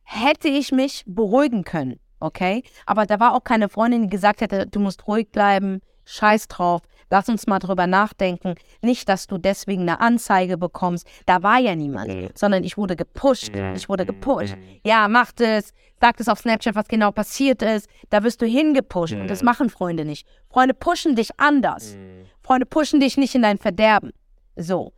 [0.02, 2.62] hätte ich mich beruhigen können, okay?
[2.85, 6.82] Aber da war auch keine Freundin, die gesagt hätte, du musst ruhig bleiben, scheiß drauf,
[7.11, 8.55] lass uns mal drüber nachdenken.
[8.83, 11.07] Nicht, dass du deswegen eine Anzeige bekommst.
[11.27, 12.29] Da war ja niemand, Mhm.
[12.35, 13.55] sondern ich wurde gepusht.
[13.55, 13.75] Mhm.
[13.75, 14.57] Ich wurde gepusht.
[14.57, 14.81] Mhm.
[14.85, 17.88] Ja, mach das, sag das auf Snapchat, was genau passiert ist.
[18.11, 19.14] Da wirst du hingepusht.
[19.14, 20.27] Und das machen Freunde nicht.
[20.49, 21.97] Freunde pushen dich anders.
[22.42, 24.12] Freunde pushen dich nicht in dein Verderben.
[24.57, 24.92] So.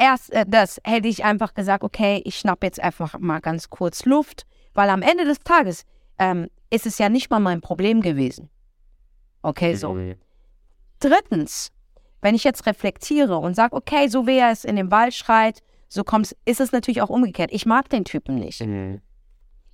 [0.00, 4.04] Erst äh, das hätte ich einfach gesagt, okay, ich schnapp jetzt einfach mal ganz kurz
[4.04, 5.84] Luft, weil am Ende des Tages
[6.20, 8.48] ähm, ist es ja nicht mal mein Problem gewesen.
[9.42, 9.96] Okay, so.
[11.00, 11.70] Drittens,
[12.20, 15.62] wenn ich jetzt reflektiere und sage, okay, so wie er es in dem Wald schreit,
[15.88, 17.50] so kommt's, ist es natürlich auch umgekehrt.
[17.52, 18.60] Ich mag den Typen nicht.
[18.60, 19.00] Mhm.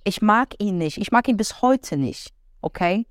[0.03, 0.97] Ich mag ihn nicht.
[0.97, 2.33] Ich mag ihn bis heute nicht.
[2.61, 3.05] Okay?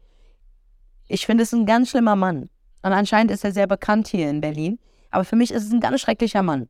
[1.09, 2.49] Ich finde es ein ganz schlimmer Mann.
[2.83, 4.79] Und anscheinend ist er sehr bekannt hier in Berlin.
[5.11, 6.69] Aber für mich ist es ein ganz schrecklicher Mann.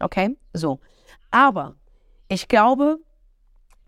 [0.00, 0.36] Okay?
[0.52, 0.80] So.
[1.30, 1.74] Aber
[2.28, 2.98] ich glaube,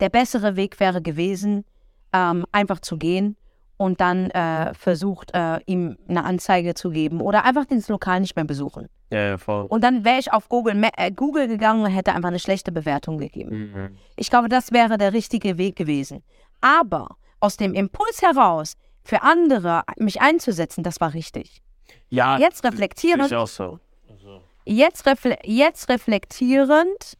[0.00, 1.64] der bessere Weg wäre gewesen,
[2.12, 3.36] ähm, einfach zu gehen
[3.76, 8.36] und dann äh, versucht, äh, ihm eine Anzeige zu geben oder einfach das Lokal nicht
[8.36, 8.88] mehr besuchen.
[9.10, 9.66] Ja, ja, voll.
[9.66, 13.18] Und dann wäre ich auf Google, äh, Google gegangen und hätte einfach eine schlechte Bewertung
[13.18, 13.72] gegeben.
[13.72, 13.98] Mhm.
[14.16, 16.22] Ich glaube, das wäre der richtige Weg gewesen.
[16.60, 21.62] Aber aus dem Impuls heraus, für andere mich einzusetzen, das war richtig.
[22.08, 23.78] Ja, Jetzt reflektierend, ich auch so.
[24.08, 27.16] Also, jetzt, refle jetzt reflektierend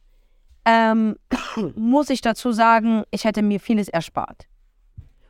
[0.65, 1.15] ähm,
[1.75, 4.47] muss ich dazu sagen, ich hätte mir vieles erspart.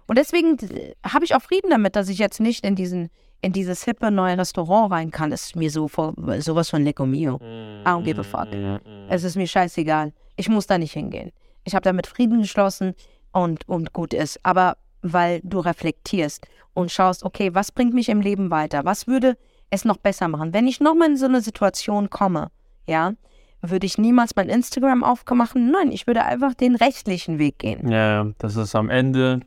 [0.07, 0.57] Und deswegen
[1.05, 3.09] habe ich auch Frieden damit, dass ich jetzt nicht in diesen
[3.41, 5.29] in dieses hippe neue Restaurant rein kann.
[5.29, 7.35] Das ist mir so vor, sowas von Lecco Mio.
[7.35, 8.51] I don't give a fuck.
[8.51, 8.79] Mhm.
[9.09, 10.11] Es ist mir scheißegal.
[10.35, 11.31] Ich muss da nicht hingehen.
[11.63, 12.95] Ich habe damit Frieden geschlossen
[13.31, 14.39] und, und gut ist.
[14.43, 18.85] Aber weil du reflektierst und schaust, okay, was bringt mich im Leben weiter?
[18.85, 19.37] Was würde
[19.69, 20.53] es noch besser machen?
[20.53, 22.49] Wenn ich nochmal in so eine Situation komme,
[22.87, 23.13] ja,
[23.61, 25.71] würde ich niemals mein Instagram aufmachen.
[25.71, 27.89] Nein, ich würde einfach den rechtlichen Weg gehen.
[27.91, 29.41] Ja, das ist am Ende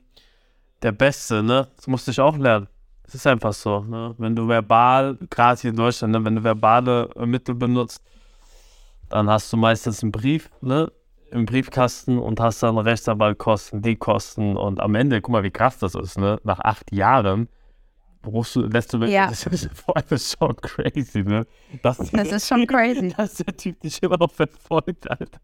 [0.83, 1.69] der Beste, ne?
[1.77, 2.69] Das musste ich auch lernen.
[3.07, 4.15] Es ist einfach so, ne?
[4.19, 6.25] Wenn du verbal, gerade hier in Deutschland, ne?
[6.25, 8.03] wenn du verbale äh, Mittel benutzt,
[9.09, 10.91] dann hast du meistens einen Brief, ne?
[11.33, 15.79] Im Briefkasten und hast dann Rechtsanwaltkosten, die Kosten und am Ende, guck mal, wie krass
[15.79, 16.41] das ist, ne?
[16.45, 17.49] Nach acht Jahren
[18.23, 19.29] brauchst du, lässt du wirklich, Ja.
[19.31, 21.47] das ist schon crazy, ne?
[21.83, 23.15] Dass, Das ist schon crazy.
[23.17, 25.41] dass der Typ dich immer noch verfolgt, Alter.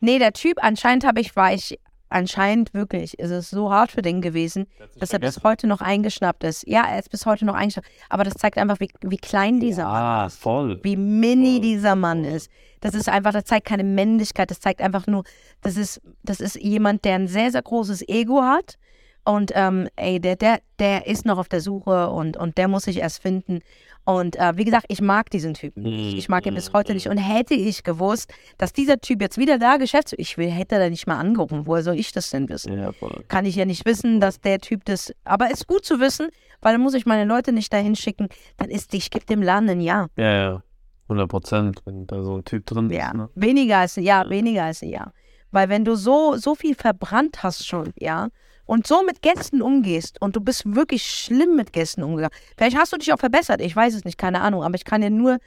[0.00, 1.78] Nee, der Typ, anscheinend habe ich, war ich,
[2.10, 4.66] anscheinend wirklich, ist es so hart für den gewesen,
[4.98, 6.66] dass er bis heute noch eingeschnappt ist.
[6.66, 7.88] Ja, er ist bis heute noch eingeschnappt.
[8.08, 10.78] Aber das zeigt einfach, wie, wie klein dieser Mann Ah, voll.
[10.82, 12.50] wie mini dieser Mann ist.
[12.80, 15.24] Das ist einfach, das zeigt keine Männlichkeit, das zeigt einfach nur,
[15.62, 18.76] das ist, das ist jemand, der ein sehr, sehr großes Ego hat.
[19.24, 22.84] Und ähm, ey, der, der, der ist noch auf der Suche und, und der muss
[22.84, 23.60] sich erst finden.
[24.10, 26.18] Und äh, wie gesagt, ich mag diesen Typen nicht.
[26.18, 27.08] Ich mag ihn bis heute nicht.
[27.08, 30.14] Und hätte ich gewusst, dass dieser Typ jetzt wieder da Geschäfts...
[30.18, 31.66] Ich will, hätte da nicht mal angerufen.
[31.66, 32.76] Woher soll ich das denn wissen?
[32.76, 32.92] Ja.
[33.28, 35.12] Kann ich ja nicht wissen, dass der Typ das...
[35.22, 36.28] Aber ist gut zu wissen,
[36.60, 38.28] weil dann muss ich meine Leute nicht dahin schicken.
[38.56, 40.08] Dann ist, ich gebe dem Laden ein Ja.
[40.16, 40.62] Ja, ja.
[41.04, 42.96] 100 Prozent, wenn da so ein Typ drin ist.
[42.96, 43.28] Ja, Ne?
[43.34, 45.12] weniger als ein Jahr, weniger als ein Jahr.
[45.52, 48.28] Weil wenn du so, so viel verbrannt hast schon, ja,
[48.70, 52.92] und so mit Gästen umgehst und du bist wirklich schlimm mit Gästen umgegangen, vielleicht hast
[52.92, 55.38] du dich auch verbessert, ich weiß es nicht, keine Ahnung, aber ich kann dir nur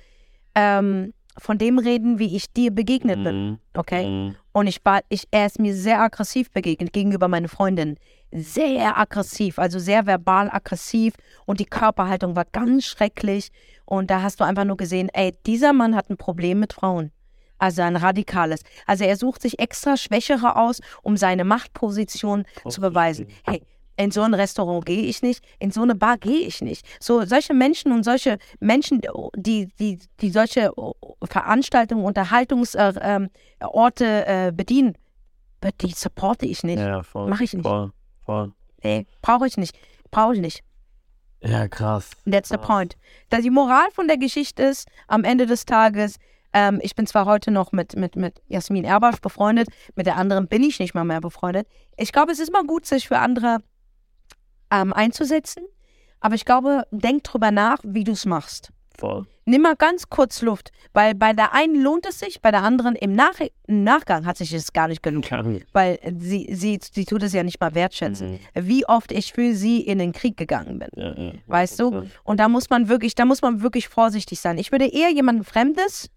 [0.56, 3.60] ähm, von dem reden, wie ich dir begegnet bin, Mhm.
[3.76, 4.10] okay?
[4.10, 4.36] Mhm.
[4.52, 7.96] Und ich war, ich, er ist mir sehr aggressiv begegnet gegenüber meiner Freundin.
[8.34, 11.14] Sehr aggressiv, also sehr verbal aggressiv.
[11.46, 13.52] Und die Körperhaltung war ganz schrecklich.
[13.86, 17.12] Und da hast du einfach nur gesehen, ey, dieser Mann hat ein Problem mit Frauen.
[17.58, 18.62] Also ein radikales.
[18.86, 23.28] Also er sucht sich extra Schwächere aus, um seine Machtposition zu beweisen.
[23.44, 23.64] Hey,
[23.96, 26.86] in so ein Restaurant gehe ich nicht, in so eine Bar gehe ich nicht.
[27.00, 29.02] So solche Menschen und solche Menschen,
[29.36, 30.72] die, die, die solche
[31.24, 33.30] Veranstaltungen, Unterhaltungsorte äh, ähm,
[34.48, 34.98] äh, bedienen,
[35.82, 36.80] die supporte ich nicht.
[36.80, 37.30] Ja, voll.
[37.30, 37.64] Mach ich nicht.
[37.64, 37.92] Voll,
[38.26, 38.52] voll.
[38.84, 39.78] Nee, brauche ich nicht.
[40.12, 40.64] Brauche ich nicht.
[41.42, 42.12] Ja, krass.
[42.30, 42.68] That's the Krass.
[42.68, 42.98] point.
[43.30, 46.18] Da die Moral von der Geschichte ist, am Ende des Tages,
[46.54, 50.48] ähm, ich bin zwar heute noch mit, mit, mit Jasmin Erbasch befreundet, mit der anderen
[50.48, 51.68] bin ich nicht mal mehr befreundet.
[51.98, 53.58] Ich glaube, es ist mal gut, sich für andere
[54.72, 55.64] ähm, einzusetzen,
[56.20, 58.72] aber ich glaube, denk drüber nach, wie du es machst.
[58.98, 59.26] Voll.
[59.46, 62.96] Nimm mal ganz kurz Luft, weil bei der einen lohnt es sich, bei der anderen
[62.96, 63.34] im, Nach
[63.68, 65.62] im Nachgang hat sich es gar nicht Kann.
[65.74, 68.40] weil sie, sie, sie tut es ja nicht mal wertschätzen.
[68.56, 68.68] Mhm.
[68.68, 70.88] Wie oft ich für sie in den Krieg gegangen bin.
[70.96, 71.34] Ja, ja.
[71.48, 72.06] Weißt du?
[72.24, 74.58] Und da muss man wirklich, da muss man wirklich vorsichtig sein.
[74.58, 76.10] Ich würde eher jemanden Fremdes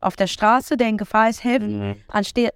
[0.00, 1.96] auf der Straße, der in Gefahr ist, helfen, Mhm.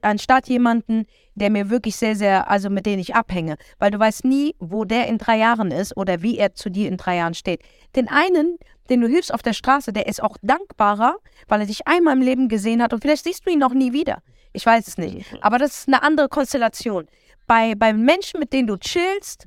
[0.02, 3.56] anstatt jemanden, der mir wirklich sehr, sehr, also mit dem ich abhänge.
[3.78, 6.88] Weil du weißt nie, wo der in drei Jahren ist oder wie er zu dir
[6.88, 7.62] in drei Jahren steht.
[7.96, 8.58] Den einen,
[8.90, 11.16] den du hilfst auf der Straße, der ist auch dankbarer,
[11.48, 13.92] weil er dich einmal im Leben gesehen hat und vielleicht siehst du ihn noch nie
[13.92, 14.18] wieder.
[14.52, 15.26] Ich weiß es nicht.
[15.40, 17.06] Aber das ist eine andere Konstellation.
[17.46, 19.46] Bei, bei Menschen, mit denen du chillst,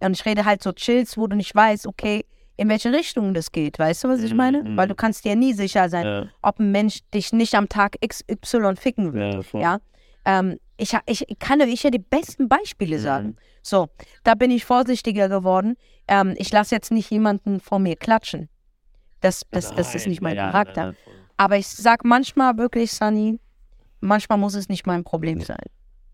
[0.00, 2.24] und ich rede halt so chillst, wo du nicht weißt, okay,
[2.56, 3.78] in welche Richtung das geht.
[3.78, 4.62] Weißt du, was ich Mhm, meine?
[4.62, 4.76] mhm.
[4.76, 7.96] Weil du kannst dir nie sicher sein, Ja, ob ein Mensch dich nicht am Tag
[8.06, 9.42] XY ficken will.
[9.52, 9.60] ja.
[9.60, 9.78] Ja.
[10.24, 13.02] Ähm, ich, ich kann euch ja die besten Beispiele Mhm.
[13.02, 13.36] sagen.
[13.62, 13.88] So,
[14.24, 15.76] da bin ich vorsichtiger geworden.
[16.08, 18.48] Ähm, ich lasse jetzt nicht jemanden vor mir klatschen.
[19.20, 20.80] Das, das, das ist nicht mein Charakter.
[20.82, 21.14] nein, nein, voll.
[21.36, 23.38] Aber ich sag manchmal wirklich, Sunny,
[24.00, 25.64] manchmal muss es nicht mein Problem sein.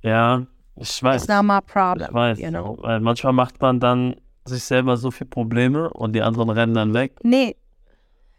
[0.02, 1.22] Ja, ich weiß.
[1.24, 2.08] It's not my problem.
[2.08, 2.38] Ich weiß.
[2.40, 2.78] You know?
[2.80, 6.94] Weil manchmal macht man dann sich selber so viele Probleme und die anderen rennen dann
[6.94, 7.12] weg.
[7.22, 7.56] Nee.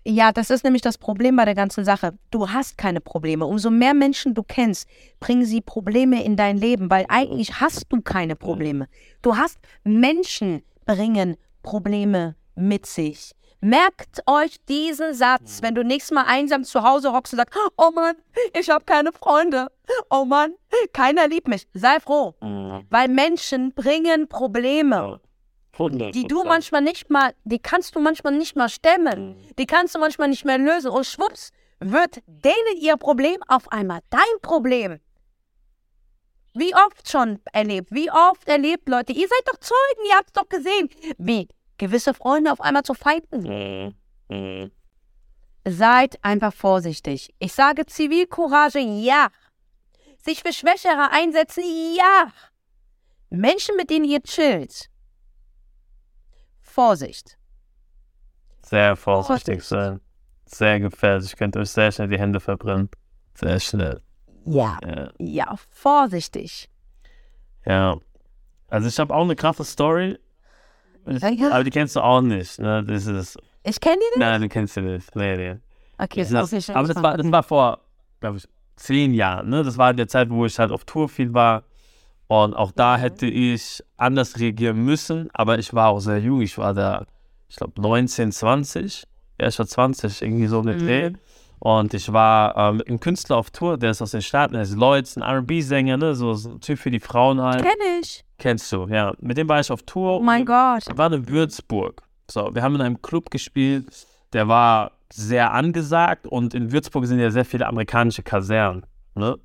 [0.04, 2.14] Ja, das ist nämlich das Problem bei der ganzen Sache.
[2.32, 3.46] Du hast keine Probleme.
[3.46, 4.88] Umso mehr Menschen du kennst,
[5.20, 8.88] bringen sie Probleme in dein Leben, weil eigentlich hast du keine Probleme.
[9.22, 13.34] Du hast Menschen bringen Probleme mit sich.
[13.64, 17.92] Merkt euch diesen Satz, wenn du nächstes Mal einsam zu Hause hockst und sagst, oh
[17.94, 18.16] Mann,
[18.60, 19.68] ich habe keine Freunde.
[20.10, 20.54] Oh Mann,
[20.94, 21.68] keiner liebt mich.
[21.76, 22.86] Sei froh, Mhm.
[22.90, 25.20] weil Menschen bringen Probleme
[25.78, 29.36] die du manchmal nicht mal, die kannst du manchmal nicht mal stemmen.
[29.58, 30.92] Die kannst du manchmal nicht mehr lösen.
[30.92, 35.00] Und schwupps, wird denen ihr Problem auf einmal dein Problem.
[36.54, 40.34] Wie oft schon erlebt, wie oft erlebt, Leute, ihr seid doch Zeugen, ihr habt es
[40.34, 43.44] doch gesehen, wie gewisse Freunde auf einmal zu feinden.
[43.44, 43.96] Mhm.
[44.30, 44.72] Mhm.
[45.66, 47.34] Seid einfach vorsichtig.
[47.40, 49.30] Ich sage Zivilcourage, ja.
[50.18, 51.64] Sich für Schwächere einsetzen,
[51.96, 52.32] ja.
[53.30, 54.91] Menschen, mit denen ihr chillt.
[56.72, 57.38] Vorsicht.
[58.64, 59.70] Sehr vorsichtig Vorsicht.
[59.70, 60.00] sein.
[60.46, 61.36] Sehr gefährlich.
[61.36, 62.90] Könnt euch sehr schnell die Hände verbrennen.
[63.36, 64.02] Sehr schnell.
[64.46, 64.78] Ja.
[64.86, 65.12] Ja.
[65.20, 66.70] Ja, vorsichtig.
[67.66, 67.98] ja.
[68.70, 70.18] Also ich habe auch eine krasse Story.
[71.06, 71.52] Ich, Ja.
[71.52, 72.58] Aber die kennst du auch nicht.
[72.60, 72.84] Ne?
[72.86, 73.38] Das ist.
[73.64, 74.26] Ich kenne die nicht.
[74.26, 75.14] Nein, die kennst du nicht.
[75.16, 75.60] Nee, nee.
[75.98, 77.82] Okay, Das, ist aber das war, das war vor,
[78.22, 79.50] glaube ich, zehn Jahren.
[79.50, 79.64] Ne?
[79.64, 81.64] Das war in der Zeit, wo ich halt auf Tour viel war.
[82.32, 85.30] Und auch da hätte ich anders reagieren müssen.
[85.34, 86.40] Aber ich war auch sehr jung.
[86.42, 87.06] Ich war da,
[87.50, 89.04] ich glaube, 19, 20.
[89.38, 90.86] Ja, ich war 20, irgendwie so mit Mhm.
[90.86, 91.12] Dreh.
[91.60, 94.62] Und ich war ähm, mit einem Künstler auf Tour, der ist aus den Staaten, der
[94.62, 96.16] ist Lloyd, ein R&B-Sänger, ne?
[96.16, 97.64] so, so ein Typ für die Frauen halt.
[97.64, 98.24] Kenne ich.
[98.38, 99.14] Kennst du, ja.
[99.20, 100.20] Mit dem war ich auf Tour.
[100.22, 100.84] Oh mein Gott.
[100.96, 102.02] Waren in Würzburg.
[102.30, 103.88] So, wir haben in einem Club gespielt,
[104.32, 108.86] der war sehr angesagt und in Würzburg sind ja sehr viele amerikanische Kasernen.
[109.16, 109.38] Ne?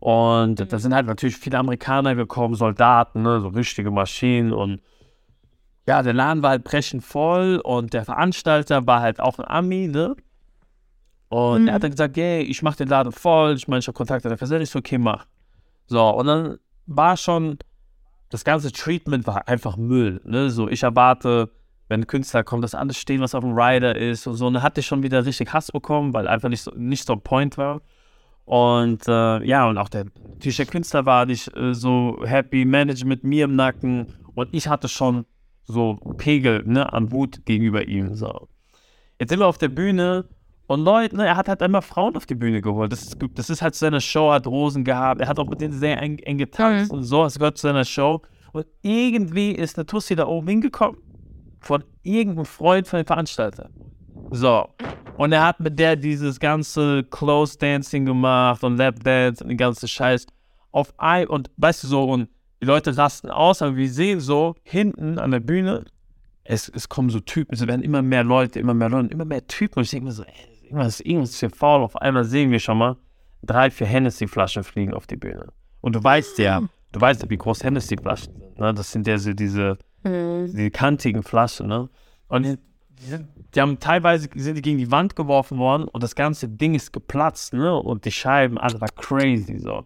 [0.00, 3.40] Und da sind halt natürlich viele Amerikaner gekommen, Soldaten, ne?
[3.40, 4.80] so richtige Maschinen und
[5.88, 9.88] ja, der Laden war halt brechend voll und der Veranstalter war halt auch ein Ami,
[9.88, 10.14] ne?
[11.30, 11.68] Und Mhm.
[11.68, 14.24] er hat dann gesagt, hey, ich mach den Laden voll, ich meine, ich habe Kontakt
[14.24, 15.26] mit der Kassette, ich so, okay, mach.
[15.86, 17.58] So, und dann war schon,
[18.28, 20.48] das ganze Treatment war einfach Müll, ne?
[20.50, 21.50] So, ich erwarte,
[21.88, 24.46] wenn ein Künstler kommt, dass alles stehen, was auf dem Rider ist und so.
[24.46, 27.16] Und dann hatte ich schon wieder richtig Hass bekommen, weil einfach nicht so, nicht so
[27.16, 27.80] point war.
[28.48, 30.06] Und äh, ja, und auch der,
[30.42, 34.06] der Künstler war nicht äh, so happy, Manager mit mir im Nacken.
[34.34, 35.26] Und ich hatte schon
[35.64, 38.14] so Pegel ne, an Wut gegenüber ihm.
[38.14, 38.48] So.
[39.20, 40.24] Jetzt sind wir auf der Bühne
[40.66, 42.90] und Leute, ne, er hat halt einmal Frauen auf die Bühne geholt.
[42.90, 45.20] Das ist, das ist halt zu seiner Show, hat Rosen gehabt.
[45.20, 47.26] Er hat auch mit denen sehr eng, eng getanzt und so.
[47.26, 48.22] Es gehört zu seiner Show.
[48.54, 50.98] Und irgendwie ist eine Tussi da oben hingekommen
[51.60, 53.68] von irgendeinem Freund von dem Veranstalter.
[54.30, 54.68] So.
[55.16, 59.56] Und er hat mit der dieses ganze Close Dancing gemacht und Lap Dance und den
[59.58, 60.26] ganzen Scheiß
[60.70, 62.28] auf ein und weißt du so und
[62.60, 65.84] die Leute rasten aus, aber wir sehen so hinten an der Bühne,
[66.44, 69.46] es, es kommen so Typen, es werden immer mehr Leute, immer mehr Leute, immer mehr
[69.46, 71.82] Typen und ich denke mir so, ey, irgendwas, irgendwas ist hier faul.
[71.82, 72.96] Auf einmal sehen wir schon mal
[73.42, 75.46] drei, vier Hennessy-Flaschen fliegen auf die Bühne.
[75.80, 76.62] Und du weißt ja,
[76.92, 78.58] du weißt ja, wie groß Hennessy-Flaschen sind.
[78.58, 78.74] Ne?
[78.74, 80.46] Das sind ja so diese, Mhm.
[80.46, 81.66] diese kantigen Flaschen.
[81.66, 81.88] Ne?
[82.28, 82.58] Und
[83.00, 86.48] die, sind- die haben teilweise sind die gegen die Wand geworfen worden und das ganze
[86.48, 87.52] Ding ist geplatzt.
[87.52, 87.74] Ne?
[87.76, 89.84] Und die Scheiben, alles war crazy so.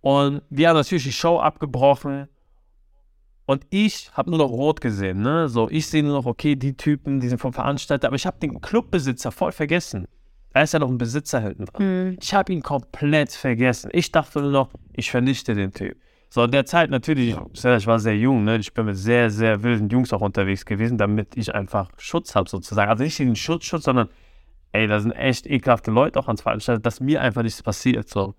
[0.00, 2.28] Und wir haben natürlich die Show abgebrochen.
[3.46, 5.50] Und ich habe nur noch rot gesehen, ne?
[5.50, 8.38] So, ich sehe nur noch, okay, die Typen, die sind vom Veranstalter, aber ich habe
[8.38, 10.06] den Clubbesitzer voll vergessen.
[10.54, 11.82] Da ist ja noch ein Besitzer hinten dran.
[12.12, 12.18] Mhm.
[12.22, 13.90] Ich habe ihn komplett vergessen.
[13.92, 15.96] Ich dachte nur noch, ich vernichte den Typ.
[16.34, 18.56] So, in der Zeit natürlich, ich war sehr jung, ne?
[18.56, 22.48] Ich bin mit sehr, sehr wilden Jungs auch unterwegs gewesen, damit ich einfach Schutz habe,
[22.50, 22.90] sozusagen.
[22.90, 24.08] Also nicht den Schutz, Schutz, sondern,
[24.72, 28.34] ey, da sind echt ekelhafte Leute auch ans Veranstalter, dass mir einfach nichts passiert, so.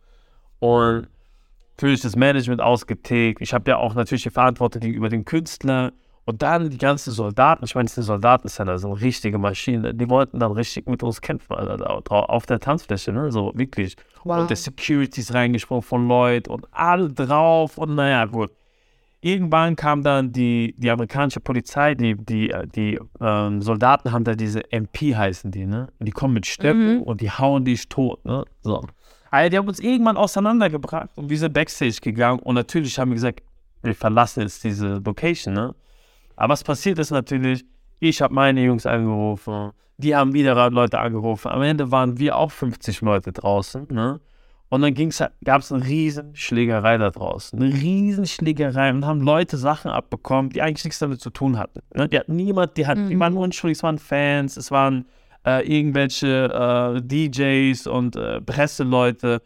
[0.60, 1.08] Und
[1.78, 3.42] natürlich das Management ausgetickt.
[3.42, 5.94] Ich habe ja auch natürlich die Verantwortung gegenüber dem Künstler.
[6.28, 9.96] Und dann die ganzen Soldaten, ich meine, das sind Soldaten, das sind also richtige Maschinen,
[9.96, 13.96] die wollten dann richtig mit uns kämpfen, drau- auf der Tanzfläche, ne, so wirklich.
[14.24, 14.40] Wow.
[14.40, 18.52] Und der Security ist reingesprungen von Lloyd und alle drauf und naja, gut.
[19.22, 24.36] Irgendwann kam dann die, die amerikanische Polizei, die, die, äh, die ähm, Soldaten haben da
[24.36, 25.88] diese MP heißen die, ne?
[26.00, 28.46] Und die kommen mit Stöcken und die hauen dich tot, ne?
[28.62, 28.84] So.
[29.32, 33.16] Also die haben uns irgendwann auseinandergebracht und wir sind Backstage gegangen und natürlich haben wir
[33.16, 33.42] gesagt,
[33.82, 35.76] wir verlassen jetzt diese Location, ne?
[36.36, 37.66] Aber was passiert ist natürlich,
[38.00, 41.50] ich habe meine Jungs angerufen, die haben wieder Leute angerufen.
[41.50, 44.20] Am Ende waren wir auch 50 Leute draußen, ne?
[44.70, 47.62] Und dann ging's, gab es eine riesen Schlägerei da draußen.
[47.62, 51.82] Eine riesen Schlägerei und haben Leute Sachen abbekommen, die eigentlich nichts damit zu tun hatten.
[51.94, 52.10] Ne?
[52.10, 55.06] Die hatten niemand, die, hatten, die waren unschuldig, es waren Fans, es waren
[55.46, 59.42] äh, irgendwelche äh, DJs und äh, Presseleute.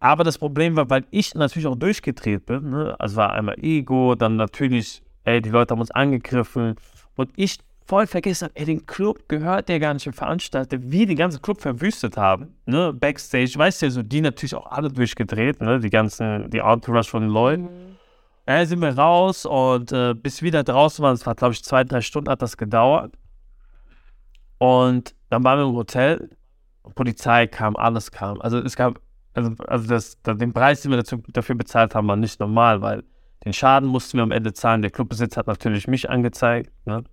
[0.00, 2.96] Aber das Problem war, weil ich natürlich auch durchgedreht bin, ne?
[2.98, 6.76] also war einmal Ego, dann natürlich, ey, die Leute haben uns angegriffen
[7.16, 11.06] und ich voll vergessen habe, ey, den Club gehört der gar nicht dem Veranstalter, wir
[11.06, 14.90] den ganzen Club verwüstet haben, ne, Backstage, weißt du ja so, die natürlich auch alle
[14.90, 17.68] durchgedreht, ne, die ganzen, die Entourage von den Leuten.
[18.46, 21.64] Ja, sind wir raus und äh, bis wir da draußen waren, es war glaube ich
[21.64, 23.14] zwei, drei Stunden hat das gedauert.
[24.58, 26.30] Und dann waren wir im Hotel,
[26.94, 28.40] Polizei kam, alles kam.
[28.40, 29.00] Also es gab,
[29.32, 33.02] also, also das, den Preis, den wir dazu, dafür bezahlt haben, war nicht normal, weil
[33.44, 34.82] den Schaden mussten wir am Ende zahlen.
[34.82, 37.04] Der Clubbesitzer hat natürlich mich angezeigt, ne?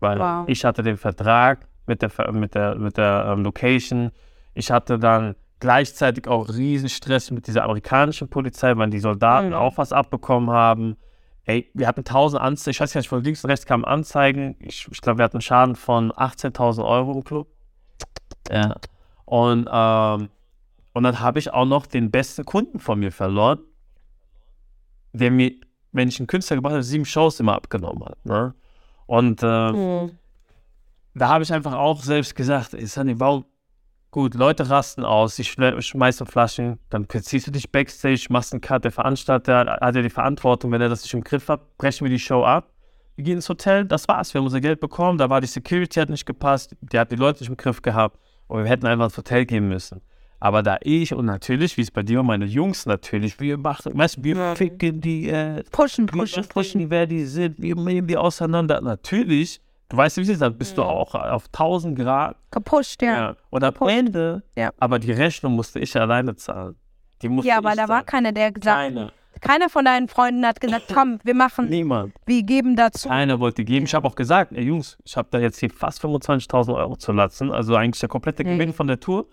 [0.00, 0.44] weil Wow.
[0.48, 4.10] ich hatte den Vertrag mit der, mit der, mit der ähm, Location.
[4.54, 9.54] Ich hatte dann gleichzeitig auch riesen Stress mit dieser amerikanischen Polizei, weil die Soldaten Mhm.
[9.54, 10.96] auch was abbekommen haben.
[11.44, 14.54] Ey, wir hatten 1000 Anzeigen, ich weiß gar nicht, von links und rechts kamen Anzeigen.
[14.60, 17.48] Ich, ich glaube, wir hatten einen Schaden von 18.000 Euro im Club.
[18.52, 18.76] Ja.
[19.24, 20.28] Und, ähm,
[20.92, 23.60] und dann habe ich auch noch den besten Kunden von mir verloren,
[25.12, 25.52] der mir,
[25.98, 28.24] wenn ich einen Künstler gemacht habe, sieben Shows immer abgenommen hat.
[28.24, 28.54] Ne?
[29.06, 30.12] Und äh, Mhm.
[31.14, 33.44] da habe ich einfach auch selbst gesagt, ey, Sunny, warum?
[34.10, 38.82] Gut, Leute rasten aus, ich schmeiße Flaschen, dann ziehst du dich Backstage, machst einen Cut,
[38.84, 42.06] der Veranstalter hat hat ja die Verantwortung, wenn er das nicht im Griff hat, brechen
[42.06, 42.72] wir die Show ab.
[43.16, 46.00] Wir gehen ins Hotel, das war's, wir haben unser Geld bekommen, da war die Security
[46.00, 49.04] hat nicht gepasst, der hat die Leute nicht im Griff gehabt und wir hätten einfach
[49.06, 50.00] ins Hotel gehen müssen.
[50.40, 53.96] Aber da ich und natürlich, wie es bei dir war, meine Jungs natürlich, wir machen,
[53.98, 54.54] weißt du, wir Ja.
[54.54, 56.90] ficken die, äh, Pushen, pushen, pushen, pushen.
[56.90, 58.80] wer die sind, wir nehmen die auseinander.
[58.80, 60.88] Natürlich, du weißt, wie es ist, dann bist du Ja.
[60.88, 62.36] auch auf 1000 Grad.
[62.52, 63.12] Gepusht, ja.
[63.30, 63.36] Ja.
[63.50, 63.90] Und am Gepusht.
[63.90, 64.70] Ende, Ja.
[64.78, 66.76] aber die Rechnung musste ich alleine zahlen.
[67.20, 68.06] Die musste Ja, aber da war zahlen.
[68.06, 69.12] keiner, der gesagt keiner.
[69.40, 72.12] Keiner von deinen Freunden hat gesagt, komm, wir machen, Niemand.
[72.26, 73.08] wir geben dazu.
[73.08, 73.86] Keiner wollte geben.
[73.86, 77.10] Ich habe auch gesagt, ey Jungs, ich habe da jetzt hier fast 25.000 Euro zu
[77.12, 77.50] latzen.
[77.52, 78.48] Also eigentlich der komplette Mhm.
[78.50, 79.26] Gewinn von der Tour.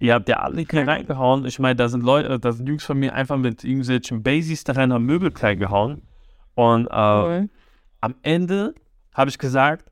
[0.00, 1.44] Ihr habt ja alle hier reingehauen.
[1.44, 4.72] Ich meine, da sind Leute, da sind Jungs von mir einfach mit irgendwelchen Basics da
[4.72, 6.02] rein am Möbelkleid gehauen.
[6.54, 7.50] Und äh, Mhm.
[8.00, 8.74] am Ende
[9.14, 9.90] habe ich gesagt,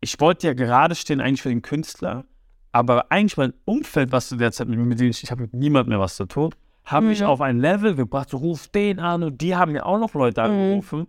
[0.00, 2.24] ich wollte ja gerade stehen eigentlich für den Künstler,
[2.70, 5.88] aber eigentlich mein Umfeld, was du derzeit mit, mit dem ich, ich habe mit niemand
[5.88, 7.26] mehr was zu tun, habe mich Mhm.
[7.26, 10.42] auf ein Level gebracht, so ruf den an und die haben mir auch noch Leute
[10.42, 11.06] angerufen,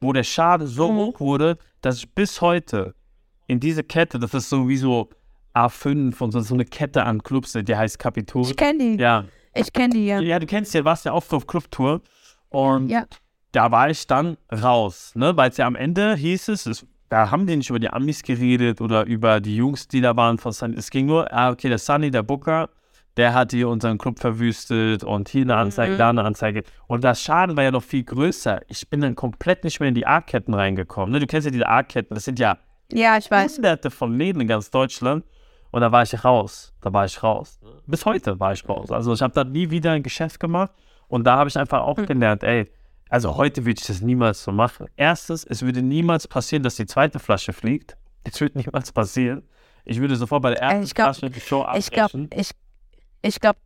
[0.00, 0.96] wo der Schaden so Mhm.
[0.96, 2.94] hoch wurde, dass ich bis heute
[3.46, 5.10] in diese Kette, das ist so wie so
[5.54, 8.42] A5 und so, so eine Kette an Clubs, die heißt Kapitol.
[8.42, 9.02] Ich kenne die.
[9.02, 9.24] Ja.
[9.54, 10.20] Ich kenne die, ja.
[10.20, 12.00] ja, du kennst ja, warst ja auch auf Clubtour
[12.48, 13.04] und Ja.
[13.52, 15.36] da war ich dann raus, ne?
[15.36, 18.22] Weil es ja am Ende hieß es, es, da haben die nicht über die Amis
[18.22, 20.76] geredet oder über die Jungs, die da waren von Sunny.
[20.76, 22.70] Es ging nur, ah, okay, der Sunny, der Booker,
[23.18, 25.98] der hat hier unseren Club verwüstet und hier eine Anzeige, Mhm.
[25.98, 26.62] da eine Anzeige.
[26.86, 28.62] Und das Schaden war ja noch viel größer.
[28.68, 31.12] Ich bin dann komplett nicht mehr in die A-Ketten reingekommen.
[31.12, 31.20] Ne?
[31.20, 32.56] Du kennst ja diese A-Ketten, das sind ja
[32.90, 33.56] Ja, ich weiß.
[33.56, 35.26] Hunderte von Läden in ganz Deutschland.
[35.72, 36.72] Und da war ich raus.
[36.80, 37.58] Da war ich raus.
[37.86, 38.90] Bis heute war ich raus.
[38.92, 40.70] Also ich habe da nie wieder ein Geschäft gemacht.
[41.08, 42.70] Und da habe ich einfach auch gelernt, ey,
[43.08, 44.86] also heute würde ich das niemals so machen.
[44.96, 47.96] Erstens, es würde niemals passieren, dass die zweite Flasche fliegt.
[48.24, 49.42] Das würde niemals passieren.
[49.84, 52.30] Ich würde sofort bei der ersten ich glaub- Flasche die Show Ich glaube, abbrechen.
[52.34, 52.50] ich,
[53.22, 53.56] ich glaub,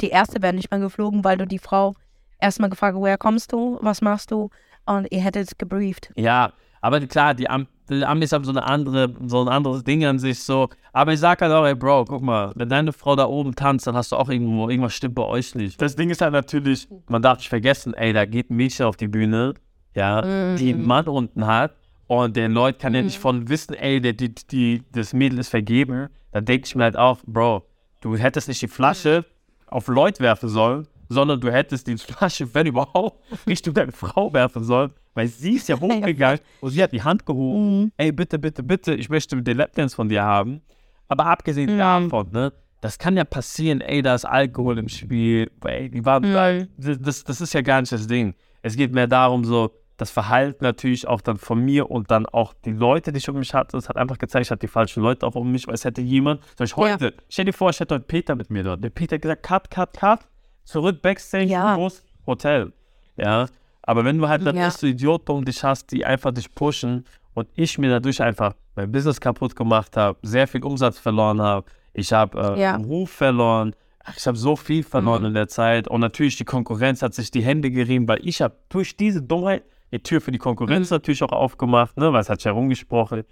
[0.00, 1.94] die erste wäre nicht mehr geflogen, weil du die Frau
[2.38, 4.50] erstmal gefragt, woher kommst du, was machst du?
[4.84, 6.12] Und ihr hättet gebrieft.
[6.16, 7.66] Ja, aber klar, die, Am
[7.98, 10.68] die Amis haben so eine andere, so ein anderes Ding an sich so.
[10.92, 13.86] Aber ich sag halt auch, ey Bro, guck mal, wenn deine Frau da oben tanzt,
[13.86, 15.80] dann hast du auch irgendwo, irgendwas stimmt bei euch nicht.
[15.80, 18.96] Das Ding ist halt natürlich, man darf nicht vergessen, ey, da geht ein Mädchen auf
[18.96, 19.54] die Bühne,
[19.94, 21.74] ja, die einen Mann unten hat
[22.06, 25.48] und der Leute kann ja nicht von wissen, ey, der, die, die, das Mädel ist
[25.48, 26.08] vergeben.
[26.30, 27.64] Dann denke ich mir halt auch, Bro,
[28.02, 29.24] du hättest nicht die Flasche
[29.66, 34.62] auf Leute werfen sollen, sondern du hättest die Flasche, wenn überhaupt, Richtung deine Frau werfen
[34.62, 37.92] sollen, weil sie ist ja hochgegangen und sie hat die Hand gehoben.
[37.96, 40.62] Ey, bitte, bitte, bitte, ich möchte den Lapdance von dir haben.
[41.08, 45.90] Aber abgesehen davon, ne, das kann ja passieren, ey, da ist Alkohol im Spiel, ey,
[45.90, 48.34] die waren, das, das ist ja gar nicht das Ding.
[48.62, 52.54] Es geht mehr darum, so, das Verhalten natürlich auch dann von mir und dann auch
[52.64, 55.02] die Leute, die ich um mich hatte, das hat einfach gezeigt, ich hatte die falschen
[55.02, 56.92] Leute auch um mich, weil es hätte jemand, zum Beispiel Ja.
[56.94, 58.82] heute, stell dir vor, ich hätte heute Peter mit mir dort.
[58.82, 60.20] Der Peter hat gesagt, cut, cut, cut,
[60.64, 61.76] zurück, Backstage, Ja.
[61.76, 62.72] Bus, Hotel.
[63.16, 63.46] Ja,
[63.82, 64.70] aber wenn du halt dann Ja.
[64.70, 67.04] so Idioten um dich hast, die einfach dich pushen
[67.34, 71.66] und ich mir dadurch einfach mein Business kaputt gemacht habe, sehr viel Umsatz verloren habe,
[71.94, 72.74] ich habe äh, Ja.
[72.74, 73.74] einen Ruf verloren,
[74.16, 77.42] ich habe so viel verloren in der Zeit und natürlich die Konkurrenz hat sich die
[77.42, 79.62] Hände gerieben, weil ich habe durch diese Dummheit
[79.92, 83.24] die Tür für die Konkurrenz natürlich auch aufgemacht, ne, weil es hat sich herumgesprochen.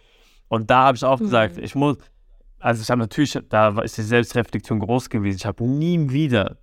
[0.48, 1.96] Und da habe ich auch gesagt, ich muss,
[2.58, 6.58] also ich habe natürlich, da ist die Selbstreflexion groß gewesen, ich habe nie wieder,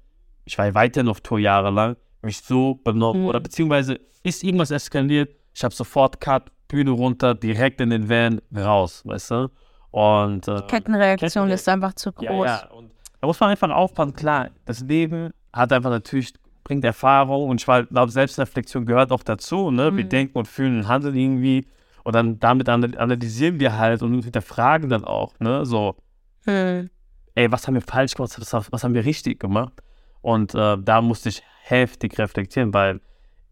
[0.46, 5.64] ich war weiterhin auf Tour jahrelang, mich so benommen oder beziehungsweise ist irgendwas eskaliert, ich
[5.64, 9.50] habe sofort Cut, Bühne runter, direkt in den Van, raus, weißt du?
[9.92, 12.26] Und äh, Kettenreaktion Kettenre- ist einfach zu groß.
[12.26, 12.68] ja, ja.
[12.72, 12.92] Und
[13.22, 14.14] da muss man einfach aufpassen.
[14.14, 19.72] Klar, das Leben hat einfach natürlich, bringt Erfahrung und ich glaube, Selbstreflexion gehört auch dazu.
[19.72, 19.96] Ne?
[19.96, 21.66] Wir denken und fühlen und handeln irgendwie
[22.04, 25.66] und dann damit ana- analysieren wir halt und hinterfragen dann auch, ne?
[25.66, 25.96] So,
[26.46, 26.90] Hm.
[27.36, 29.74] ey, was haben wir falsch gemacht, was, was haben wir richtig gemacht?
[30.22, 33.02] Und äh, da musste ich heftig reflektieren, weil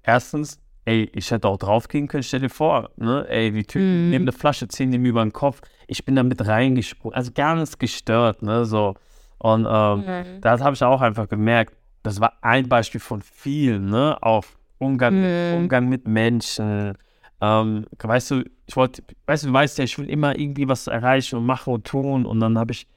[0.03, 3.25] erstens, ey, ich hätte auch draufgehen können, stell dir vor, ne?
[3.29, 5.61] Ey, die Typen nehmen eine Flasche, ziehen dem über den Kopf.
[5.87, 8.65] Ich bin da mit reingesprungen, also gar nichts gestört, ne?
[8.65, 8.95] So.
[9.37, 10.03] Und ähm,
[10.41, 11.75] das habe ich auch einfach gemerkt.
[12.03, 14.17] Das war ein Beispiel von vielen, ne?
[14.21, 16.97] Auf Umgang, mit, Umgang mit Menschen.
[17.41, 20.87] Ähm, weißt du, ich wollte, weißt du, du weißt ja, ich will immer irgendwie was
[20.87, 22.25] erreichen und machen und tun.
[22.25, 22.87] Und dann habe ich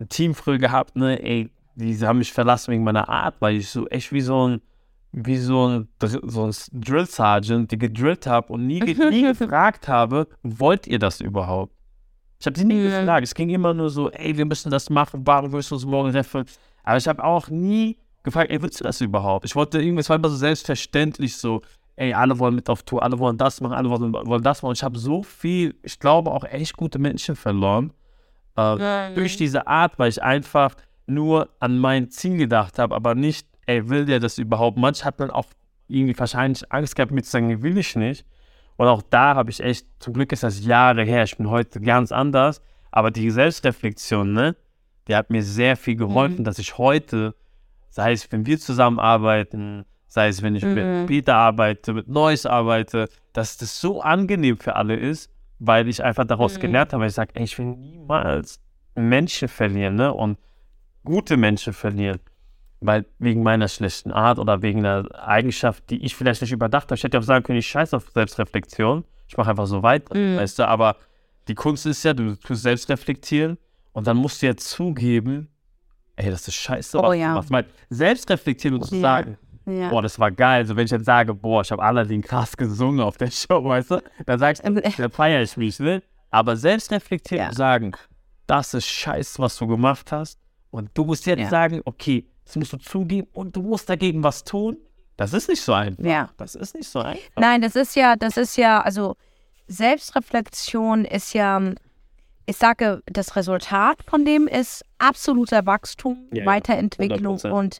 [0.00, 3.68] ein Team früher gehabt, ne, ey, die haben mich verlassen wegen meiner Art, weil ich
[3.70, 4.60] so echt wie so ein,
[5.12, 10.26] wie so ein, so ein Drill Sergeant, die gedrillt habe und nie, nie gefragt habe,
[10.42, 11.72] wollt ihr das überhaupt?
[12.40, 13.00] Ich habe sie nie Ja.
[13.00, 13.24] gefragt.
[13.24, 16.12] Es ging immer nur so, ey, wir müssen das machen, warum willst du uns morgen
[16.12, 16.44] treffen?
[16.84, 19.44] Aber ich habe auch nie gefragt, ey, willst du das überhaupt?
[19.44, 21.62] Ich wollte irgendwie, es war immer so selbstverständlich so,
[21.96, 24.70] ey, alle wollen mit auf Tour, alle wollen das machen, alle wollen, wollen das machen.
[24.70, 27.92] Und ich habe so viel, ich glaube, auch echt gute Menschen verloren.
[28.56, 30.74] Äh, durch diese Art, weil ich einfach
[31.08, 34.78] nur an mein Ziel gedacht habe, aber nicht, ey, will der das überhaupt?
[34.78, 35.46] Manch hat man auch
[35.88, 38.24] irgendwie wahrscheinlich Angst gehabt, mir zu sagen, will ich nicht.
[38.76, 41.80] Und auch da habe ich echt, zum Glück ist das Jahre her, ich bin heute
[41.80, 44.56] ganz anders, aber die Selbstreflexion, ne,
[45.08, 47.34] die hat mir sehr viel geholfen, dass ich heute,
[47.90, 53.08] sei es, wenn wir zusammenarbeiten, sei es, wenn ich mit Peter arbeite, mit Neues arbeite,
[53.32, 57.32] dass das so angenehm für alle ist, weil ich einfach daraus gelernt habe, ich sage,
[57.34, 58.60] ey, ich will niemals
[58.94, 60.38] Menschen verlieren, ne, und
[61.08, 62.20] gute Menschen verlieren.
[62.80, 66.94] Weil wegen meiner schlechten Art oder wegen einer Eigenschaft, die ich vielleicht nicht überdacht habe.
[66.94, 69.04] Ich hätte auch sagen können, ich scheiße auf Selbstreflexion.
[69.26, 70.68] Ich mache einfach so weiter, weißt du.
[70.68, 70.96] Aber
[71.48, 73.58] die Kunst ist ja, du tust selbst reflektieren
[73.92, 75.48] und dann musst du ja zugeben,
[76.16, 77.28] ey, das ist scheiße, Oh was ja.
[77.30, 77.50] du machst.
[77.50, 79.00] Weil selbst reflektieren und zu Ja.
[79.00, 79.88] sagen, Ja.
[79.88, 80.60] boah, das war geil.
[80.60, 83.90] Also wenn ich jetzt sage, boah, ich habe Aladdin krass gesungen auf der Show, weißt
[83.90, 86.00] du, dann sagst du, da feiere ich mich, ne?
[86.30, 87.48] Aber selbst reflektieren Ja.
[87.48, 87.92] und sagen,
[88.46, 90.38] das ist scheiße, was du gemacht hast.
[90.70, 91.48] Und du musst jetzt Ja.
[91.48, 94.76] sagen, okay, das musst du zugeben und du musst dagegen was tun.
[95.16, 96.04] Das ist nicht so einfach.
[96.04, 96.30] Ja.
[96.36, 97.22] Das ist nicht so einfach.
[97.36, 99.16] Nein, das ist ja, das ist ja, also
[99.66, 101.60] Selbstreflexion ist ja,
[102.46, 107.50] ich sage, das Resultat von dem ist absoluter Wachstum, Ja, Weiterentwicklung 100%.
[107.52, 107.78] und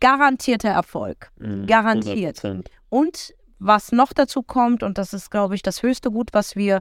[0.00, 1.30] garantierter Erfolg.
[1.38, 2.38] Mhm, Garantiert.
[2.38, 2.66] 100%.
[2.88, 6.80] Und was noch dazu kommt, und das ist, glaube ich, das höchste Gut, was wir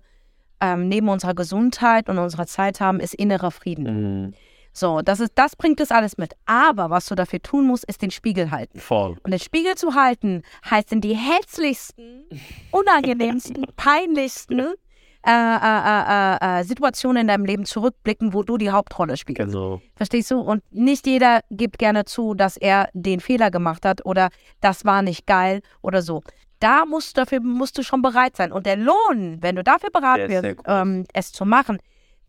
[0.61, 3.83] ähm, neben unserer Gesundheit und unserer Zeit haben, ist innerer Frieden.
[4.27, 4.33] Mhm.
[4.77, 6.35] So, das, ist, das bringt es alles mit.
[6.45, 8.79] Aber was du dafür tun musst, ist den Spiegel halten.
[8.79, 9.17] Voll.
[9.23, 12.25] Und den Spiegel zu halten, heißt in die hässlichsten,
[12.69, 19.17] unangenehmsten, peinlichsten äh, äh, äh, äh, Situationen in deinem Leben zurückblicken, wo du die Hauptrolle
[19.17, 19.41] spielst.
[19.41, 19.81] Genau.
[19.95, 20.39] Verstehst du?
[20.39, 24.29] Und nicht jeder gibt gerne zu, dass er den Fehler gemacht hat oder
[24.61, 26.21] das war nicht geil oder so.
[26.59, 28.51] Da musst dafür musst du schon bereit sein.
[28.51, 31.79] Und der Lohn, wenn du dafür bereit wirst, ähm, es zu machen,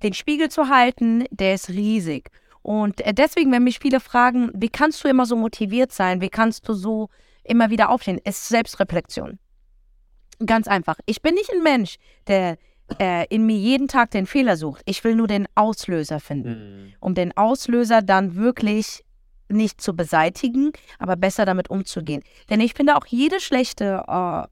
[0.02, 2.30] den Spiegel zu halten, der ist riesig.
[2.62, 6.28] Und äh, deswegen, wenn mich viele fragen, wie kannst du immer so motiviert sein, wie
[6.28, 7.08] kannst du so
[7.44, 9.38] immer wieder aufstehen, ist Selbstreflexion.
[10.44, 10.98] Ganz einfach.
[11.06, 11.96] Ich bin nicht ein Mensch,
[12.26, 12.58] der
[13.00, 14.82] äh, in mir jeden Tag den Fehler sucht.
[14.86, 16.92] Ich will nur den Auslöser finden Mhm.
[17.00, 19.04] um den Auslöser dann wirklich
[19.48, 22.22] nicht zu beseitigen, aber besser damit umzugehen.
[22.50, 24.46] Denn ich finde auch jede schlechte, äh,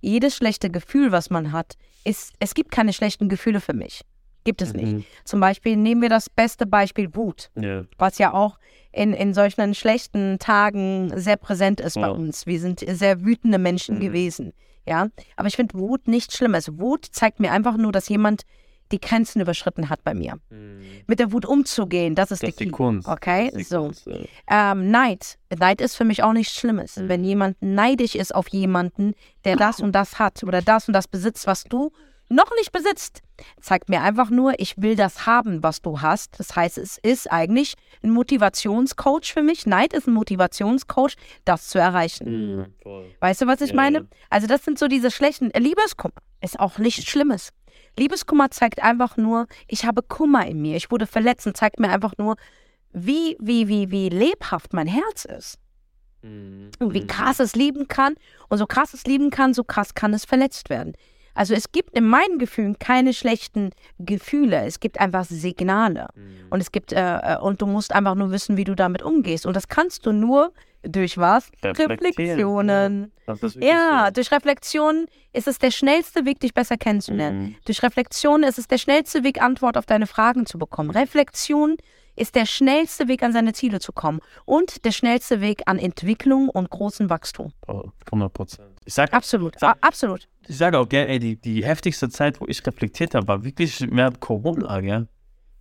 [0.00, 4.02] jedes schlechte Gefühl, was man hat, ist, es gibt keine schlechten Gefühle für mich.
[4.48, 4.92] Gibt es nicht.
[4.92, 5.04] Mhm.
[5.24, 7.84] Zum Beispiel nehmen wir das beste Beispiel Wut, Ja.
[7.98, 8.58] was ja auch
[8.92, 12.08] in, in solchen schlechten Tagen sehr präsent ist bei Ja.
[12.08, 12.46] uns.
[12.46, 14.00] Wir sind sehr wütende Menschen Mhm.
[14.00, 14.52] gewesen.
[14.86, 16.78] Ja, aber ich finde Wut nicht Schlimmes.
[16.78, 18.42] Wut zeigt mir einfach nur, dass jemand
[18.90, 20.36] die Grenzen überschritten hat bei mir.
[20.48, 20.80] Mhm.
[21.06, 22.70] Mit der Wut umzugehen, das ist Das die die.
[22.70, 23.06] Kunst.
[23.06, 23.82] Okay, die so.
[23.82, 24.72] Kunst, ja.
[24.72, 25.36] Ähm, Neid.
[25.54, 26.96] Neid ist für mich auch nichts Schlimmes.
[26.96, 27.08] Mhm.
[27.10, 29.12] Wenn jemand neidisch ist auf jemanden,
[29.44, 31.92] der das und das hat oder das und das besitzt, was du
[32.28, 33.22] noch nicht besitzt,
[33.60, 36.38] zeigt mir einfach nur, ich will das haben, was du hast.
[36.38, 39.66] Das heißt, es ist eigentlich ein Motivationscoach für mich.
[39.66, 41.14] Neid ist ein Motivationscoach,
[41.44, 42.56] das zu erreichen.
[42.84, 43.04] Mhm.
[43.20, 43.98] Weißt du, was ich Ja, meine?
[43.98, 44.04] ja.
[44.30, 46.14] Also das sind so diese schlechten Liebeskummer.
[46.40, 47.50] Ist auch nichts Schlimmes.
[47.98, 50.76] Liebeskummer zeigt einfach nur, ich habe Kummer in mir.
[50.76, 52.36] Ich wurde verletzt und zeigt mir einfach nur,
[52.92, 55.58] wie, wie, wie, wie lebhaft mein Herz ist.
[56.22, 56.70] Mhm.
[56.78, 57.06] Und wie Mhm.
[57.06, 58.14] krass es lieben kann.
[58.48, 60.94] Und so krass es lieben kann, so krass kann es verletzt werden.
[61.38, 63.70] Also es gibt in meinen Gefühlen keine schlechten
[64.00, 64.64] Gefühle.
[64.66, 66.08] Es gibt einfach Signale.
[66.16, 66.48] Mhm.
[66.50, 69.46] Und es gibt, äh, äh, und du musst einfach nur wissen, wie du damit umgehst.
[69.46, 71.48] Und das kannst du nur durch was?
[71.62, 73.12] Reflexionen.
[73.60, 74.14] Ja, so.
[74.14, 77.40] durch Reflexion ist es der schnellste Weg, dich besser kennenzulernen.
[77.40, 77.56] Mhm.
[77.66, 80.90] Durch Reflexion ist es der schnellste Weg, Antwort auf deine Fragen zu bekommen.
[80.90, 81.76] Reflexion
[82.18, 86.48] ist der schnellste Weg, an seine Ziele zu kommen und der schnellste Weg an Entwicklung
[86.48, 87.52] und großen Wachstum.
[87.66, 88.68] Oh, 100 Prozent.
[88.84, 90.28] Ich sag, Absolut, Sag- absolut.
[90.46, 94.20] ich sage auch gerne, die, die heftigste Zeit, wo ich reflektiert habe, war wirklich während
[94.20, 95.08] Corona, gell?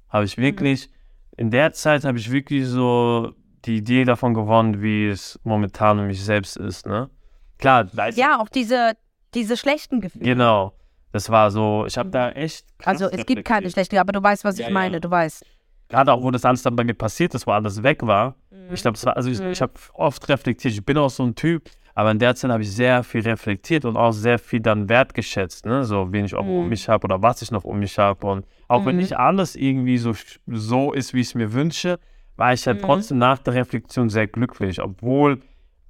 [0.10, 0.90] Habe ich wirklich,
[1.36, 3.34] in der Zeit habe ich wirklich so
[3.66, 7.10] die Idee davon gewonnen, wie es momentan um mich selbst ist, ne?
[7.58, 8.94] Klar, weiß Ja, auch diese,
[9.34, 10.24] diese schlechten Gefühle.
[10.26, 10.74] Genau.
[11.12, 12.66] Das war so, ich habe da echt.
[12.84, 15.00] Also es gibt keine schlechten, aber du weißt, was Ja, ich meine, ja.
[15.00, 15.44] du weißt.
[15.90, 18.36] Gerade auch, wo das alles dann bei mir passiert ist, wo alles weg war.
[18.52, 18.74] Mhm.
[18.74, 20.74] Ich glaube, es war, also ich, ich habe oft reflektiert.
[20.74, 23.86] Ich bin auch so ein Typ, aber in der Zeit habe ich sehr viel reflektiert
[23.86, 25.86] und auch sehr viel dann wertgeschätzt, ne?
[25.86, 26.70] So, wen ich auch um Mhm.
[26.70, 28.28] mich habe oder was ich noch um mich habe.
[28.28, 29.02] Und auch wenn Mhm.
[29.02, 30.14] nicht alles irgendwie so,
[30.48, 32.00] so ist, wie ich es mir wünsche,
[32.36, 32.86] war ich halt Mhm.
[32.86, 34.82] trotzdem nach der Reflexion sehr glücklich.
[34.82, 35.40] Obwohl,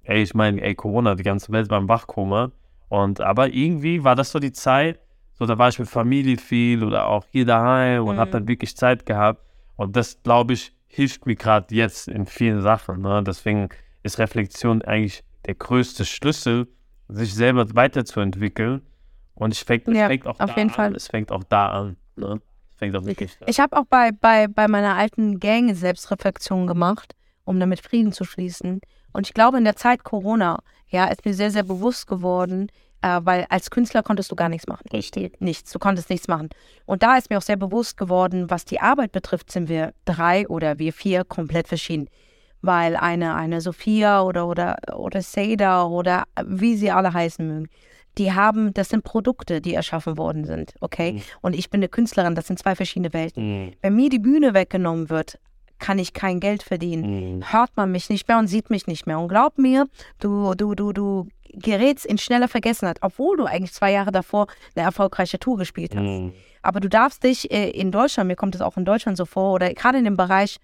[0.04, 2.52] ey, ich meine, ey, Corona, die ganze Welt war im Wachkoma.
[2.88, 5.00] Und aber irgendwie war das so die Zeit,
[5.34, 8.20] so da war ich mit Familie viel oder auch hier daheim und Mhm.
[8.20, 9.42] habe dann wirklich Zeit gehabt.
[9.78, 13.02] Und das, glaube ich, hilft mir gerade jetzt in vielen Sachen.
[13.02, 13.24] Ne?
[13.26, 13.70] Deswegen
[14.04, 16.68] ist Reflexion eigentlich der größte Schlüssel,
[17.08, 18.82] sich selber weiterzuentwickeln.
[19.36, 20.76] Und es fängt, es Ja, fängt auch auf da jeden an.
[20.76, 20.96] Fall.
[20.96, 21.98] Es fängt auch da an.
[22.16, 22.42] Ne?
[22.72, 23.46] Es fängt auch wirklich da.
[23.48, 27.16] Ich habe auch bei, bei, bei meiner alten Gang Selbstreflexion gemacht,
[27.46, 28.82] um damit Frieden zu schließen.
[29.14, 30.60] Und ich glaube, in der Zeit Corona,
[30.90, 32.72] ja, ist mir sehr, sehr bewusst geworden,
[33.08, 34.88] äh, weil als Künstler konntest du gar nichts machen.
[34.92, 35.40] Richtig.
[35.40, 35.72] Nichts.
[35.72, 36.50] Du konntest nichts machen.
[36.86, 40.48] Und da ist mir auch sehr bewusst geworden, was die Arbeit betrifft, sind wir drei
[40.48, 42.10] oder wir vier komplett verschieden.
[42.62, 47.70] Weil eine, eine Sophia oder, oder, oder Seda oder wie sie alle heißen mögen,
[48.18, 51.14] die haben, das sind Produkte, die erschaffen worden sind, okay?
[51.14, 51.22] Mhm.
[51.42, 53.66] Und ich bin eine Künstlerin, das sind zwei verschiedene Welten.
[53.66, 53.72] Mhm.
[53.82, 55.40] Wenn mir die Bühne weggenommen wird,
[55.80, 57.38] kann ich kein Geld verdienen.
[57.38, 57.52] Mhm.
[57.52, 59.20] Hört man mich nicht mehr und sieht mich nicht mehr.
[59.20, 59.88] Und glaub mir,
[60.20, 64.86] du, du, du, du gerätst in schneller Vergessenheit, obwohl du eigentlich zwei Jahre davor eine
[64.86, 66.04] erfolgreiche Tour gespielt hast.
[66.04, 66.34] Mhm.
[66.62, 69.54] Aber du darfst dich äh, in Deutschland, mir kommt es auch in Deutschland so vor,
[69.54, 70.60] oder gerade in dem Bereich,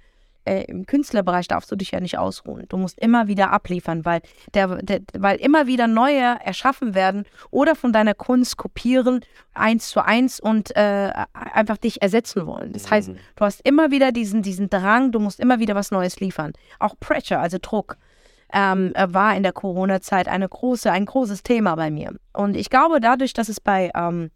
[0.46, 2.66] äh, im Künstlerbereich darfst du dich ja nicht ausruhen.
[2.70, 4.22] Du musst immer wieder abliefern, weil,
[4.54, 9.22] der, der, weil immer wieder neue erschaffen werden oder von deiner Kunst kopieren,
[9.54, 12.74] eins zu eins und äh, einfach dich ersetzen wollen.
[12.74, 13.18] Das heißt, Mhm.
[13.36, 16.54] du hast immer wieder diesen, diesen Drang, du musst immer wieder was Neues liefern.
[16.80, 17.98] Auch Pressure, also Druck.
[18.56, 22.14] Ähm, äh, war in der Corona-Zeit eine große, ein großes Thema bei mir.
[22.34, 24.30] Und ich glaube, dadurch, dass es bei ähm,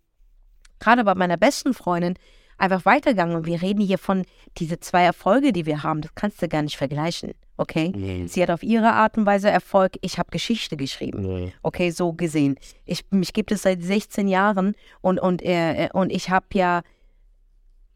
[0.80, 2.16] gerade bei meiner besten Freundin
[2.58, 3.36] einfach weitergegangen.
[3.36, 4.24] Und wir reden hier von
[4.58, 6.02] diese zwei Erfolge, die wir haben.
[6.02, 7.34] Das kannst du gar nicht vergleichen.
[7.58, 7.92] Okay?
[7.96, 8.28] Mhm.
[8.28, 9.94] Sie hat auf ihre Art und Weise Erfolg.
[10.02, 11.22] Ich habe Geschichte geschrieben.
[11.22, 11.54] Nee.
[11.64, 12.58] Okay, so gesehen.
[12.86, 16.82] Ich, mich gibt es seit 16 Jahren und, und, äh, und ich habe ja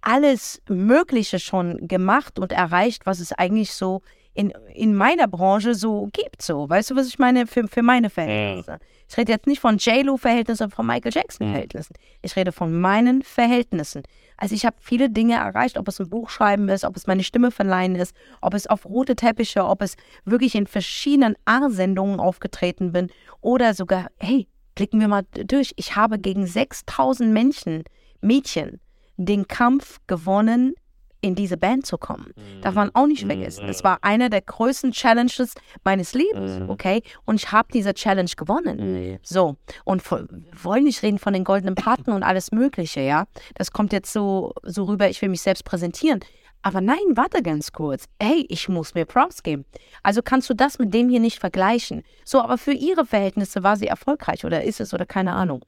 [0.02, 4.02] alles Mögliche schon gemacht und erreicht, was es eigentlich so
[4.34, 6.42] in, in meiner Branche so gibt.
[6.42, 8.72] So, weißt du, was ich meine für, für meine Verhältnisse?
[8.72, 8.80] Ja.
[9.12, 11.96] Ich rede jetzt nicht von J-Lo-Verhältnissen, sondern von Michael Jackson-Verhältnissen.
[12.22, 14.04] Ich rede von meinen Verhältnissen.
[14.38, 17.26] Also ich habe viele Dinge erreicht, ob es ein Buch schreiben ist, ob es meine
[17.26, 22.94] Stimme verleihen ist, ob es auf rote Teppiche, ob es wirklich in verschiedenen A-Sendungen aufgetreten
[22.94, 23.10] bin
[23.42, 24.48] oder sogar, hey,
[24.78, 25.74] klicken wir mal durch.
[25.76, 27.84] Ich habe gegen 6000 Menschen,
[28.22, 28.80] Mädchen,
[29.18, 30.74] den Kampf gewonnen,
[31.22, 32.34] in diese Band zu kommen.
[32.62, 33.30] Darf man auch nicht mhm.
[33.30, 33.70] vergessen.
[33.70, 35.54] Es war einer der größten Challenges
[35.84, 36.70] meines Lebens, mhm.
[36.70, 37.04] okay?
[37.26, 39.12] Und ich habe diese Challenge gewonnen.
[39.12, 39.20] Mhm.
[39.22, 39.56] So,
[39.86, 40.28] und wir
[40.64, 43.26] wollen nicht reden von den goldenen Paten und alles Mögliche, ja?
[43.56, 46.20] Das kommt jetzt so, so rüber, ich will mich selbst präsentieren.
[46.64, 48.06] Aber nein, warte ganz kurz.
[48.22, 49.66] Hey, ich muss mir Props geben.
[50.04, 52.04] Also kannst du das mit dem hier nicht vergleichen.
[52.24, 55.66] So, aber für ihre Verhältnisse war sie erfolgreich oder ist es oder keine Ahnung.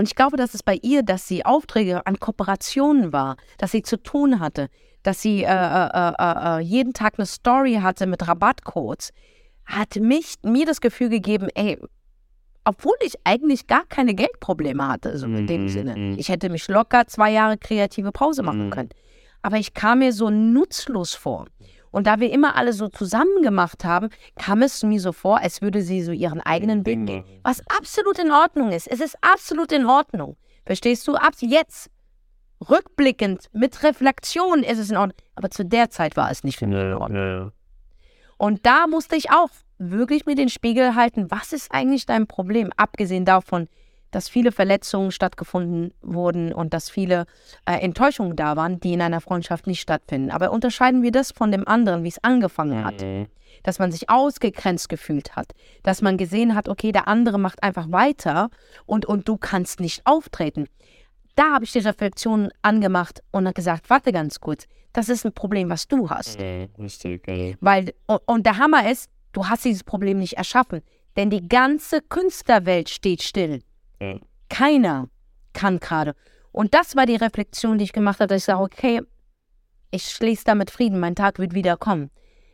[0.00, 3.82] Und ich glaube, dass es bei ihr, dass sie Aufträge an Kooperationen war, dass sie
[3.82, 4.70] zu tun hatte,
[5.02, 9.12] dass sie äh, äh, äh, äh, jeden Tag eine Story hatte mit Rabattcodes,
[9.66, 11.78] hat mich, mir das Gefühl gegeben, ey,
[12.64, 15.96] obwohl ich eigentlich gar keine Geldprobleme hatte, so in dem mhm, Sinne.
[15.98, 16.16] Mhm.
[16.18, 18.70] Ich hätte mich locker zwei Jahre kreative Pause machen mhm.
[18.70, 18.88] können.
[19.42, 21.44] Aber ich kam mir so nutzlos vor.
[21.90, 25.60] Und da wir immer alle so zusammen gemacht haben, kam es mir so vor, als
[25.60, 27.24] würde sie so ihren eigenen Weg gehen.
[27.42, 28.86] Was absolut in Ordnung ist.
[28.86, 30.36] Es ist absolut in Ordnung.
[30.64, 31.16] Verstehst du?
[31.16, 31.90] Ab jetzt,
[32.68, 35.16] rückblickend, mit Reflexion ist es in Ordnung.
[35.34, 37.18] Aber zu der Zeit war es nicht für mich in Ordnung.
[37.18, 37.52] Ja, ja.
[38.36, 42.70] Und da musste ich auch wirklich mir den Spiegel halten, was ist eigentlich dein Problem?
[42.76, 43.68] Abgesehen davon,
[44.10, 47.26] dass viele Verletzungen stattgefunden wurden und dass viele
[47.66, 50.30] äh, Enttäuschungen da waren, die in einer Freundschaft nicht stattfinden.
[50.30, 53.02] Aber unterscheiden wir das von dem anderen, wie es angefangen hat.
[53.02, 53.26] Mhm.
[53.62, 55.52] Dass man sich ausgegrenzt gefühlt hat,
[55.82, 58.48] dass man gesehen hat, okay, der andere macht einfach weiter
[58.86, 60.68] und, und du kannst nicht auftreten.
[61.34, 65.32] Da habe ich die Reflexion angemacht und habe gesagt, warte ganz kurz, das ist ein
[65.32, 66.40] Problem, was du hast.
[66.40, 66.66] Ja.
[67.60, 70.82] Weil, und, und der Hammer ist, du hast dieses Problem nicht erschaffen,
[71.16, 73.62] denn die ganze Künstlerwelt steht still.
[74.00, 74.16] Ja.
[74.48, 75.08] Keiner
[75.52, 76.14] kann gerade.
[76.52, 79.02] Und das war die Reflexion, die ich gemacht habe, dass ich sage, okay,
[79.90, 82.10] ich schließe damit Frieden, mein Tag wird wieder kommen.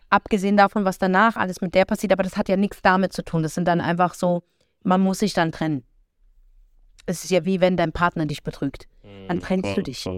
[0.09, 3.24] Abgesehen davon, was danach alles mit der passiert, aber das hat ja nichts damit zu
[3.24, 3.42] tun.
[3.42, 4.42] Das sind dann einfach so,
[4.82, 5.84] man muss sich dann trennen.
[7.07, 8.86] Es ist ja wie wenn dein Partner dich betrügt.
[9.28, 10.09] Dann trennst du dich.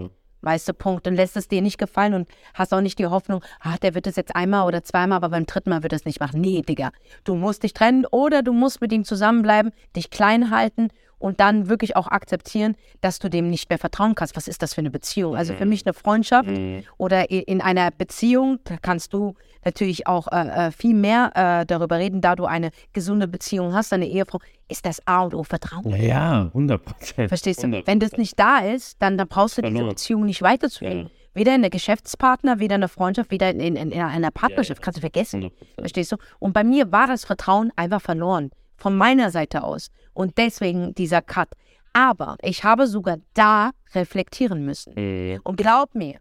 [0.41, 1.05] Weißt du, Punkt.
[1.07, 4.07] Und lässt es dir nicht gefallen und hast auch nicht die Hoffnung, ach, der wird
[4.07, 6.39] es jetzt einmal oder zweimal, aber beim dritten Mal wird es nicht machen.
[6.39, 6.91] Nee, Digga.
[7.23, 10.89] Du musst dich trennen oder du musst mit ihm zusammenbleiben, dich klein halten
[11.19, 14.35] und dann wirklich auch akzeptieren, dass du dem nicht mehr vertrauen kannst.
[14.35, 15.35] Was ist das für eine Beziehung?
[15.35, 15.69] Also für mhm.
[15.69, 16.83] mich eine Freundschaft mhm.
[16.97, 21.97] oder in einer Beziehung, da kannst du natürlich auch äh, äh, viel mehr äh, darüber
[21.97, 24.39] reden, da du eine gesunde Beziehung hast, eine Ehefrau,
[24.69, 25.89] ist das A und O Vertrauen.
[25.89, 27.29] Ja, ja 100 Prozent.
[27.29, 27.67] Verstehst du?
[27.67, 27.87] 100%.
[27.87, 31.03] Wenn das nicht da ist, dann, dann brauchst du diese Beziehung nicht weiterzuführen.
[31.03, 31.09] Ja.
[31.33, 34.79] Weder in der Geschäftspartner, weder in der Freundschaft, weder in, in, in einer Partnerschaft.
[34.79, 35.43] Ja, Kannst du vergessen.
[35.43, 35.51] 100%.
[35.77, 36.17] Verstehst du?
[36.39, 39.89] Und bei mir war das Vertrauen einfach verloren von meiner Seite aus.
[40.13, 41.49] Und deswegen dieser Cut.
[41.93, 44.93] Aber ich habe sogar da reflektieren müssen.
[44.95, 45.39] Mhm.
[45.43, 46.19] Und glaub mir,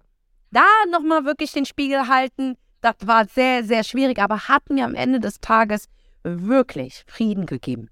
[0.51, 4.95] da nochmal wirklich den Spiegel halten, das war sehr, sehr schwierig, aber hat mir am
[4.95, 5.89] Ende des Tages
[6.23, 7.91] wirklich Frieden gegeben.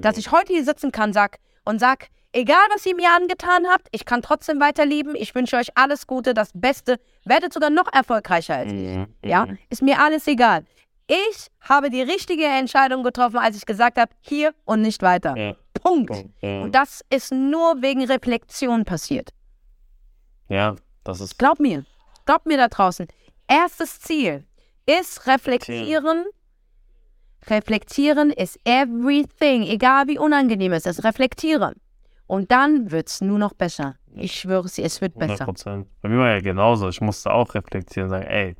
[0.00, 3.88] Dass ich heute hier sitzen kann sag, und sag, egal was ihr mir angetan habt,
[3.92, 5.14] ich kann trotzdem weiterleben.
[5.14, 6.98] Ich wünsche euch alles Gute, das Beste.
[7.24, 8.78] Werdet sogar noch erfolgreicher als ich.
[8.78, 9.06] Mhm.
[9.24, 9.58] Ja, mhm.
[9.68, 10.64] ist mir alles egal.
[11.10, 15.36] Ich habe die richtige Entscheidung getroffen, als ich gesagt habe, hier und nicht weiter.
[15.36, 15.56] Ja.
[15.74, 16.14] Punkt.
[16.40, 16.62] Ja.
[16.62, 19.30] Und das ist nur wegen Reflexion passiert.
[20.48, 21.36] Ja, das ist.
[21.36, 21.84] Glaub mir.
[22.26, 23.08] Glaub mir da draußen.
[23.48, 24.44] Erstes Ziel
[24.86, 26.26] ist reflektieren.
[27.48, 31.02] Reflektieren ist everything, egal wie unangenehm es ist.
[31.02, 31.74] Reflektieren.
[32.28, 33.96] Und dann wird es nur noch besser.
[34.14, 35.48] Ich schwöre es, es wird besser.
[35.48, 35.86] 100%.
[36.02, 36.88] Bei mir war ja genauso.
[36.88, 38.54] Ich musste auch reflektieren, sagen, ey,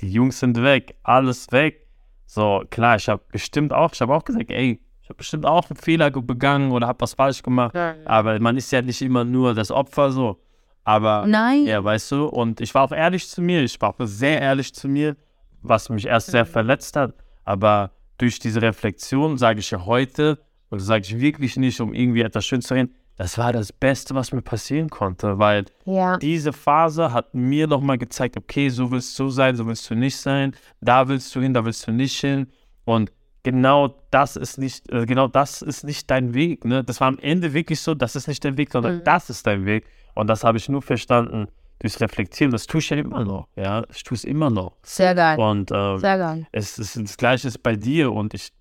[0.00, 1.86] die Jungs sind weg, alles weg.
[2.26, 5.68] So, klar, ich habe bestimmt auch, ich habe auch gesagt, ey, ich habe bestimmt auch
[5.68, 7.74] einen Fehler begangen oder habe was falsch gemacht.
[7.74, 7.94] Ja.
[8.06, 10.40] Aber man ist ja nicht immer nur das Opfer so.
[10.82, 11.64] Aber, Nein.
[11.64, 14.74] ja, weißt du, und ich war auch ehrlich zu mir, ich war auch sehr ehrlich
[14.74, 15.16] zu mir,
[15.62, 17.14] was mich erst sehr verletzt hat.
[17.44, 20.38] Aber durch diese Reflexion sage ich ja heute,
[20.70, 23.72] und das sage ich wirklich nicht, um irgendwie etwas schön zu reden, das war das
[23.72, 26.16] Beste, was mir passieren konnte, weil ja.
[26.16, 30.16] diese Phase hat mir nochmal gezeigt, okay, so willst du sein, so willst du nicht
[30.16, 32.48] sein, da willst du hin, da willst du nicht hin.
[32.84, 33.12] Und
[33.44, 36.64] genau das ist nicht, äh, genau das ist nicht dein Weg.
[36.64, 36.82] Ne?
[36.82, 39.04] Das war am Ende wirklich so, das ist nicht dein Weg, sondern mhm.
[39.04, 39.86] das ist dein Weg.
[40.14, 41.46] Und das habe ich nur verstanden
[41.78, 42.50] durchs Reflektieren.
[42.50, 43.46] Das tue ich ja immer noch.
[43.54, 44.72] Ja, ich tue es immer noch.
[44.82, 45.38] Sehr geil.
[45.38, 46.46] Und äh, Sehr geil.
[46.50, 48.52] Es ist das Gleiche ist bei dir und ich,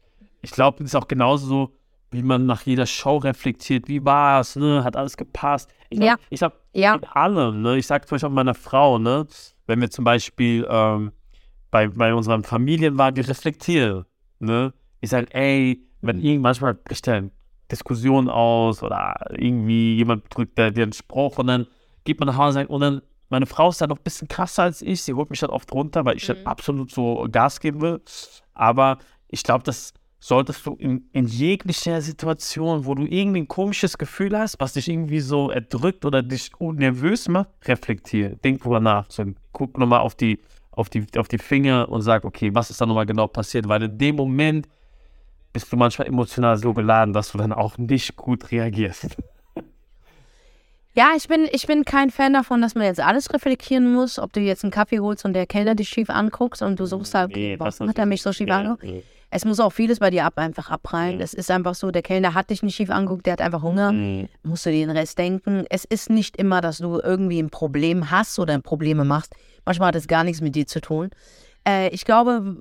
[0.41, 1.73] ich glaube, es ist auch genauso so
[2.13, 4.83] wie man nach jeder Show reflektiert, wie war es, ne?
[4.83, 5.69] Hat alles gepasst.
[5.89, 6.13] Ich Ja.
[6.13, 6.93] Hab, ich habe Ja.
[6.95, 7.77] mit allem, ne?
[7.77, 9.25] Ich sag zum Beispiel auch meiner Frau, ne?
[9.67, 11.11] Wenn wir zum Beispiel ähm,
[11.71, 14.05] bei, bei unseren Familien waren, wir reflektieren,
[14.39, 14.73] ne?
[15.01, 17.31] Ich sage, ey, wenn irgend manchmal bricht da eine
[17.71, 21.67] Diskussion aus oder irgendwie jemand drückt dir einen Spruch und dann
[22.03, 24.27] geht man nach Hause und sagt, und dann meine Frau ist dann noch ein bisschen
[24.27, 27.59] krasser als ich, sie holt mich dann oft runter, weil ich dann absolut so Gas
[27.59, 27.99] geben will.
[28.53, 29.93] Aber ich glaube, das
[30.23, 34.87] solltest du in, in jeglicher Situation, wo du irgendwie ein komisches Gefühl hast, was dich
[34.87, 38.37] irgendwie so erdrückt oder dich nervös macht, reflektier.
[38.37, 39.05] Denk drüber nach.
[39.09, 40.39] So, guck nochmal auf die,
[40.71, 43.67] auf, die, auf die Finger und sag, okay, was ist da nochmal genau passiert?
[43.67, 44.69] Weil in dem Moment
[45.51, 49.17] bist du manchmal emotional so geladen, dass du dann auch nicht gut reagierst.
[50.95, 54.31] Ja, ich bin, ich bin kein Fan davon, dass man jetzt alles reflektieren muss, ob
[54.31, 57.35] du jetzt einen Kaffee holst und der Kellner dich schief anguckst und du suchst halt,
[57.35, 58.83] Nee, warum hat er mich so schief angeguckt?
[58.83, 59.03] nee.
[59.35, 61.17] Es muss auch vieles bei dir ab, einfach abprallen.
[61.17, 61.23] Ja.
[61.23, 63.91] Es ist einfach so, der Kellner hat dich nicht schief angeguckt, der hat einfach Hunger.
[63.91, 64.29] Mhm.
[64.43, 65.65] Musst du dir den Rest denken.
[65.69, 69.33] Es ist nicht immer, dass du irgendwie ein Problem hast oder Probleme machst.
[69.65, 71.09] Manchmal hat es gar nichts mit dir zu tun.
[71.67, 72.57] Äh, ich glaube,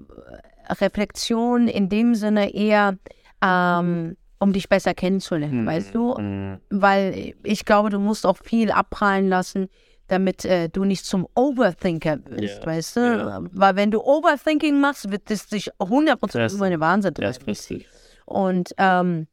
[0.69, 2.97] Reflexion in dem Sinne eher,
[3.45, 6.17] ähm, um dich besser kennenzulernen, weißt du?
[6.19, 6.59] Mhm.
[6.71, 9.69] Weil ich glaube, du musst auch viel abprallen lassen,
[10.13, 13.01] damit äh, du nicht zum Overthinker wirst, Ja, weißt du?
[13.01, 13.41] ja.
[13.53, 17.45] Weil wenn du Overthinking machst, wird es dich 100% Das- über eine Wahnsinn ist treiben.
[17.47, 17.87] richtig.
[18.27, 19.27] Und ähm,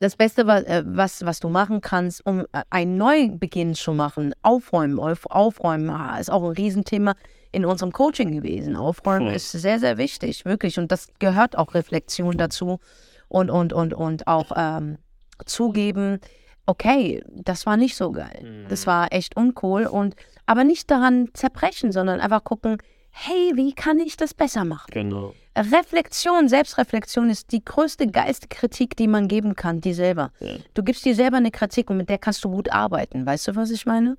[0.00, 4.34] das Beste, was, äh, was, was du machen kannst, um äh, einen Neubeginn zu machen,
[4.42, 7.14] aufräumen, auf, aufräumen, ah, ist auch ein Riesenthema
[7.52, 8.76] in unserem Coaching gewesen.
[8.76, 9.34] Aufräumen Voll.
[9.36, 10.78] ist sehr, sehr wichtig, wirklich.
[10.78, 12.80] Und das gehört auch Reflexion dazu
[13.28, 14.98] und, und, und, und auch ähm,
[15.46, 16.18] zugeben,
[16.66, 18.66] okay, das war nicht so geil.
[18.68, 19.86] Das war echt uncool.
[19.86, 22.78] Und aber nicht daran zerbrechen, sondern einfach gucken,
[23.10, 24.88] hey, wie kann ich das besser machen?
[24.90, 25.34] Genau.
[25.56, 30.32] Reflexion, Selbstreflexion ist die größte geilste Kritik, die man geben kann, dir selber.
[30.40, 30.56] Ja.
[30.74, 33.24] Du gibst dir selber eine Kritik und mit der kannst du gut arbeiten.
[33.24, 34.16] Weißt du, was ich meine?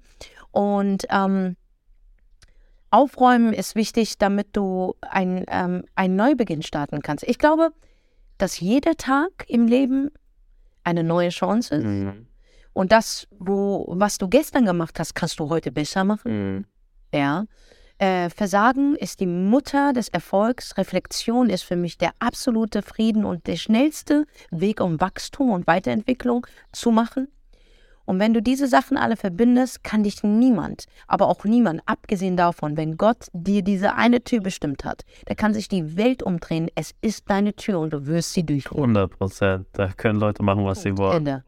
[0.51, 1.57] Und ähm,
[2.89, 7.25] Aufräumen ist wichtig, damit du ein, ähm, einen Neubeginn starten kannst.
[7.27, 7.71] Ich glaube,
[8.37, 10.11] dass jeder Tag im Leben
[10.85, 11.83] eine neue Chance ist.
[11.83, 12.27] Mhm.
[12.75, 16.57] Und das, wo, was du gestern gemacht hast, kannst du heute besser machen.
[16.57, 16.65] Mhm.
[17.13, 17.45] Ja.
[17.99, 20.77] Äh, Versagen ist die Mutter des Erfolgs.
[20.77, 26.45] Reflexion ist für mich der absolute Frieden und der schnellste Weg, um Wachstum und Weiterentwicklung
[26.73, 27.29] zu machen.
[28.03, 32.75] Und wenn du diese Sachen alle verbindest, kann dich niemand, aber auch niemand, abgesehen davon,
[32.75, 36.69] wenn Gott dir diese eine Tür bestimmt hat, da kann sich die Welt umdrehen.
[36.75, 38.69] Es ist deine Tür und du wirst sie durch.
[38.69, 39.67] 100 Prozent.
[39.71, 41.19] Da können Leute machen, was sie wollen.
[41.19, 41.45] Ende.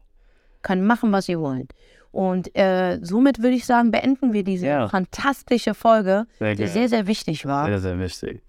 [0.62, 1.68] Können machen, was sie wollen.
[2.10, 4.88] Und äh, somit würde ich sagen, beenden wir diese Ja.
[4.88, 7.66] fantastische Folge, Sehr die sehr, sehr wichtig war.
[7.66, 8.42] Sehr, sehr wichtig.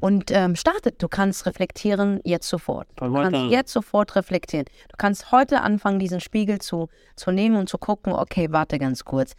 [0.00, 1.02] Und ähm, startet.
[1.02, 2.88] Du kannst reflektieren jetzt sofort.
[2.96, 3.50] Du kannst an.
[3.50, 4.64] jetzt sofort reflektieren.
[4.88, 9.04] Du kannst heute anfangen, diesen Spiegel zu, zu nehmen und zu gucken, okay, warte ganz
[9.04, 9.34] kurz.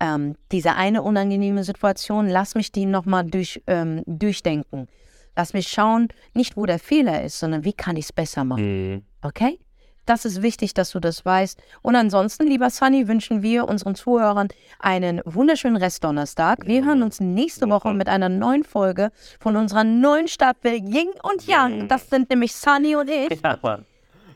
[0.00, 4.88] Ähm, diese eine unangenehme Situation, lass mich die nochmal durch, ähm, durchdenken.
[5.36, 8.94] Lass mich schauen, nicht wo der Fehler ist, sondern wie kann ich es besser machen.
[8.94, 9.02] Mhm.
[9.22, 9.60] Okay?
[10.06, 11.58] Das ist wichtig, dass du das weißt.
[11.82, 14.48] Und ansonsten, lieber Sunny, wünschen wir unseren Zuhörern
[14.78, 16.66] einen wunderschönen Restdonnerstag.
[16.66, 21.46] Wir hören uns nächste Woche mit einer neuen Folge von unserer neuen Staffel Ying und
[21.46, 21.88] Yang.
[21.88, 23.40] Das sind nämlich Sunny und ich.
[23.42, 23.86] Ja, Mann.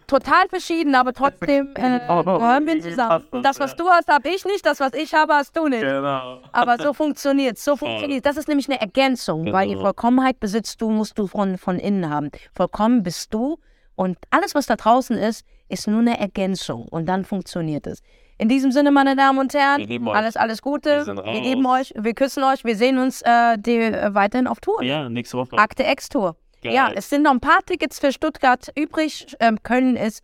[0.07, 2.39] Total verschieden, aber trotzdem äh, Oh, oh.
[2.39, 3.25] gehören wir zusammen.
[3.43, 4.65] Das, was du hast, habe ich nicht.
[4.65, 5.83] Das, was ich habe, hast du nicht.
[5.83, 6.41] Genau.
[6.51, 9.85] Aber so funktioniert So funktioniert Das ist nämlich eine Ergänzung, weil die Genau.
[9.85, 12.31] Vollkommenheit besitzt du, musst du von, von innen haben.
[12.55, 13.59] Vollkommen bist du
[13.97, 18.03] und alles, was da draußen ist, ist nur eine Ergänzung und dann funktioniert es.
[18.39, 21.07] In diesem Sinne, meine Damen und Herren, alles, alles Gute.
[21.07, 24.61] Wir Wir geben euch, wir küssen euch, wir sehen uns äh, die, äh, weiterhin auf
[24.61, 24.83] Tour.
[24.83, 25.59] Ja, nächste Woche.
[25.59, 26.37] Akte X-Tour.
[26.63, 29.27] Ja, es sind noch ein paar Tickets für Stuttgart übrig.
[29.41, 30.23] Ähm, Köln ist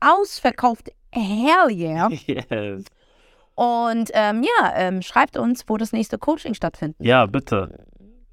[0.00, 0.90] ausverkauft.
[1.12, 2.08] Hell yeah.
[2.26, 2.84] Yes.
[3.54, 6.96] Und ähm, ja, ähm, schreibt uns, wo das nächste Coaching stattfindet.
[7.00, 7.86] Ja, bitte.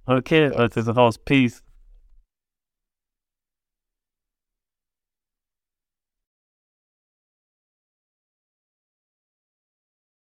[0.05, 1.17] Okay, Leute, sind raus.
[1.17, 1.63] Peace.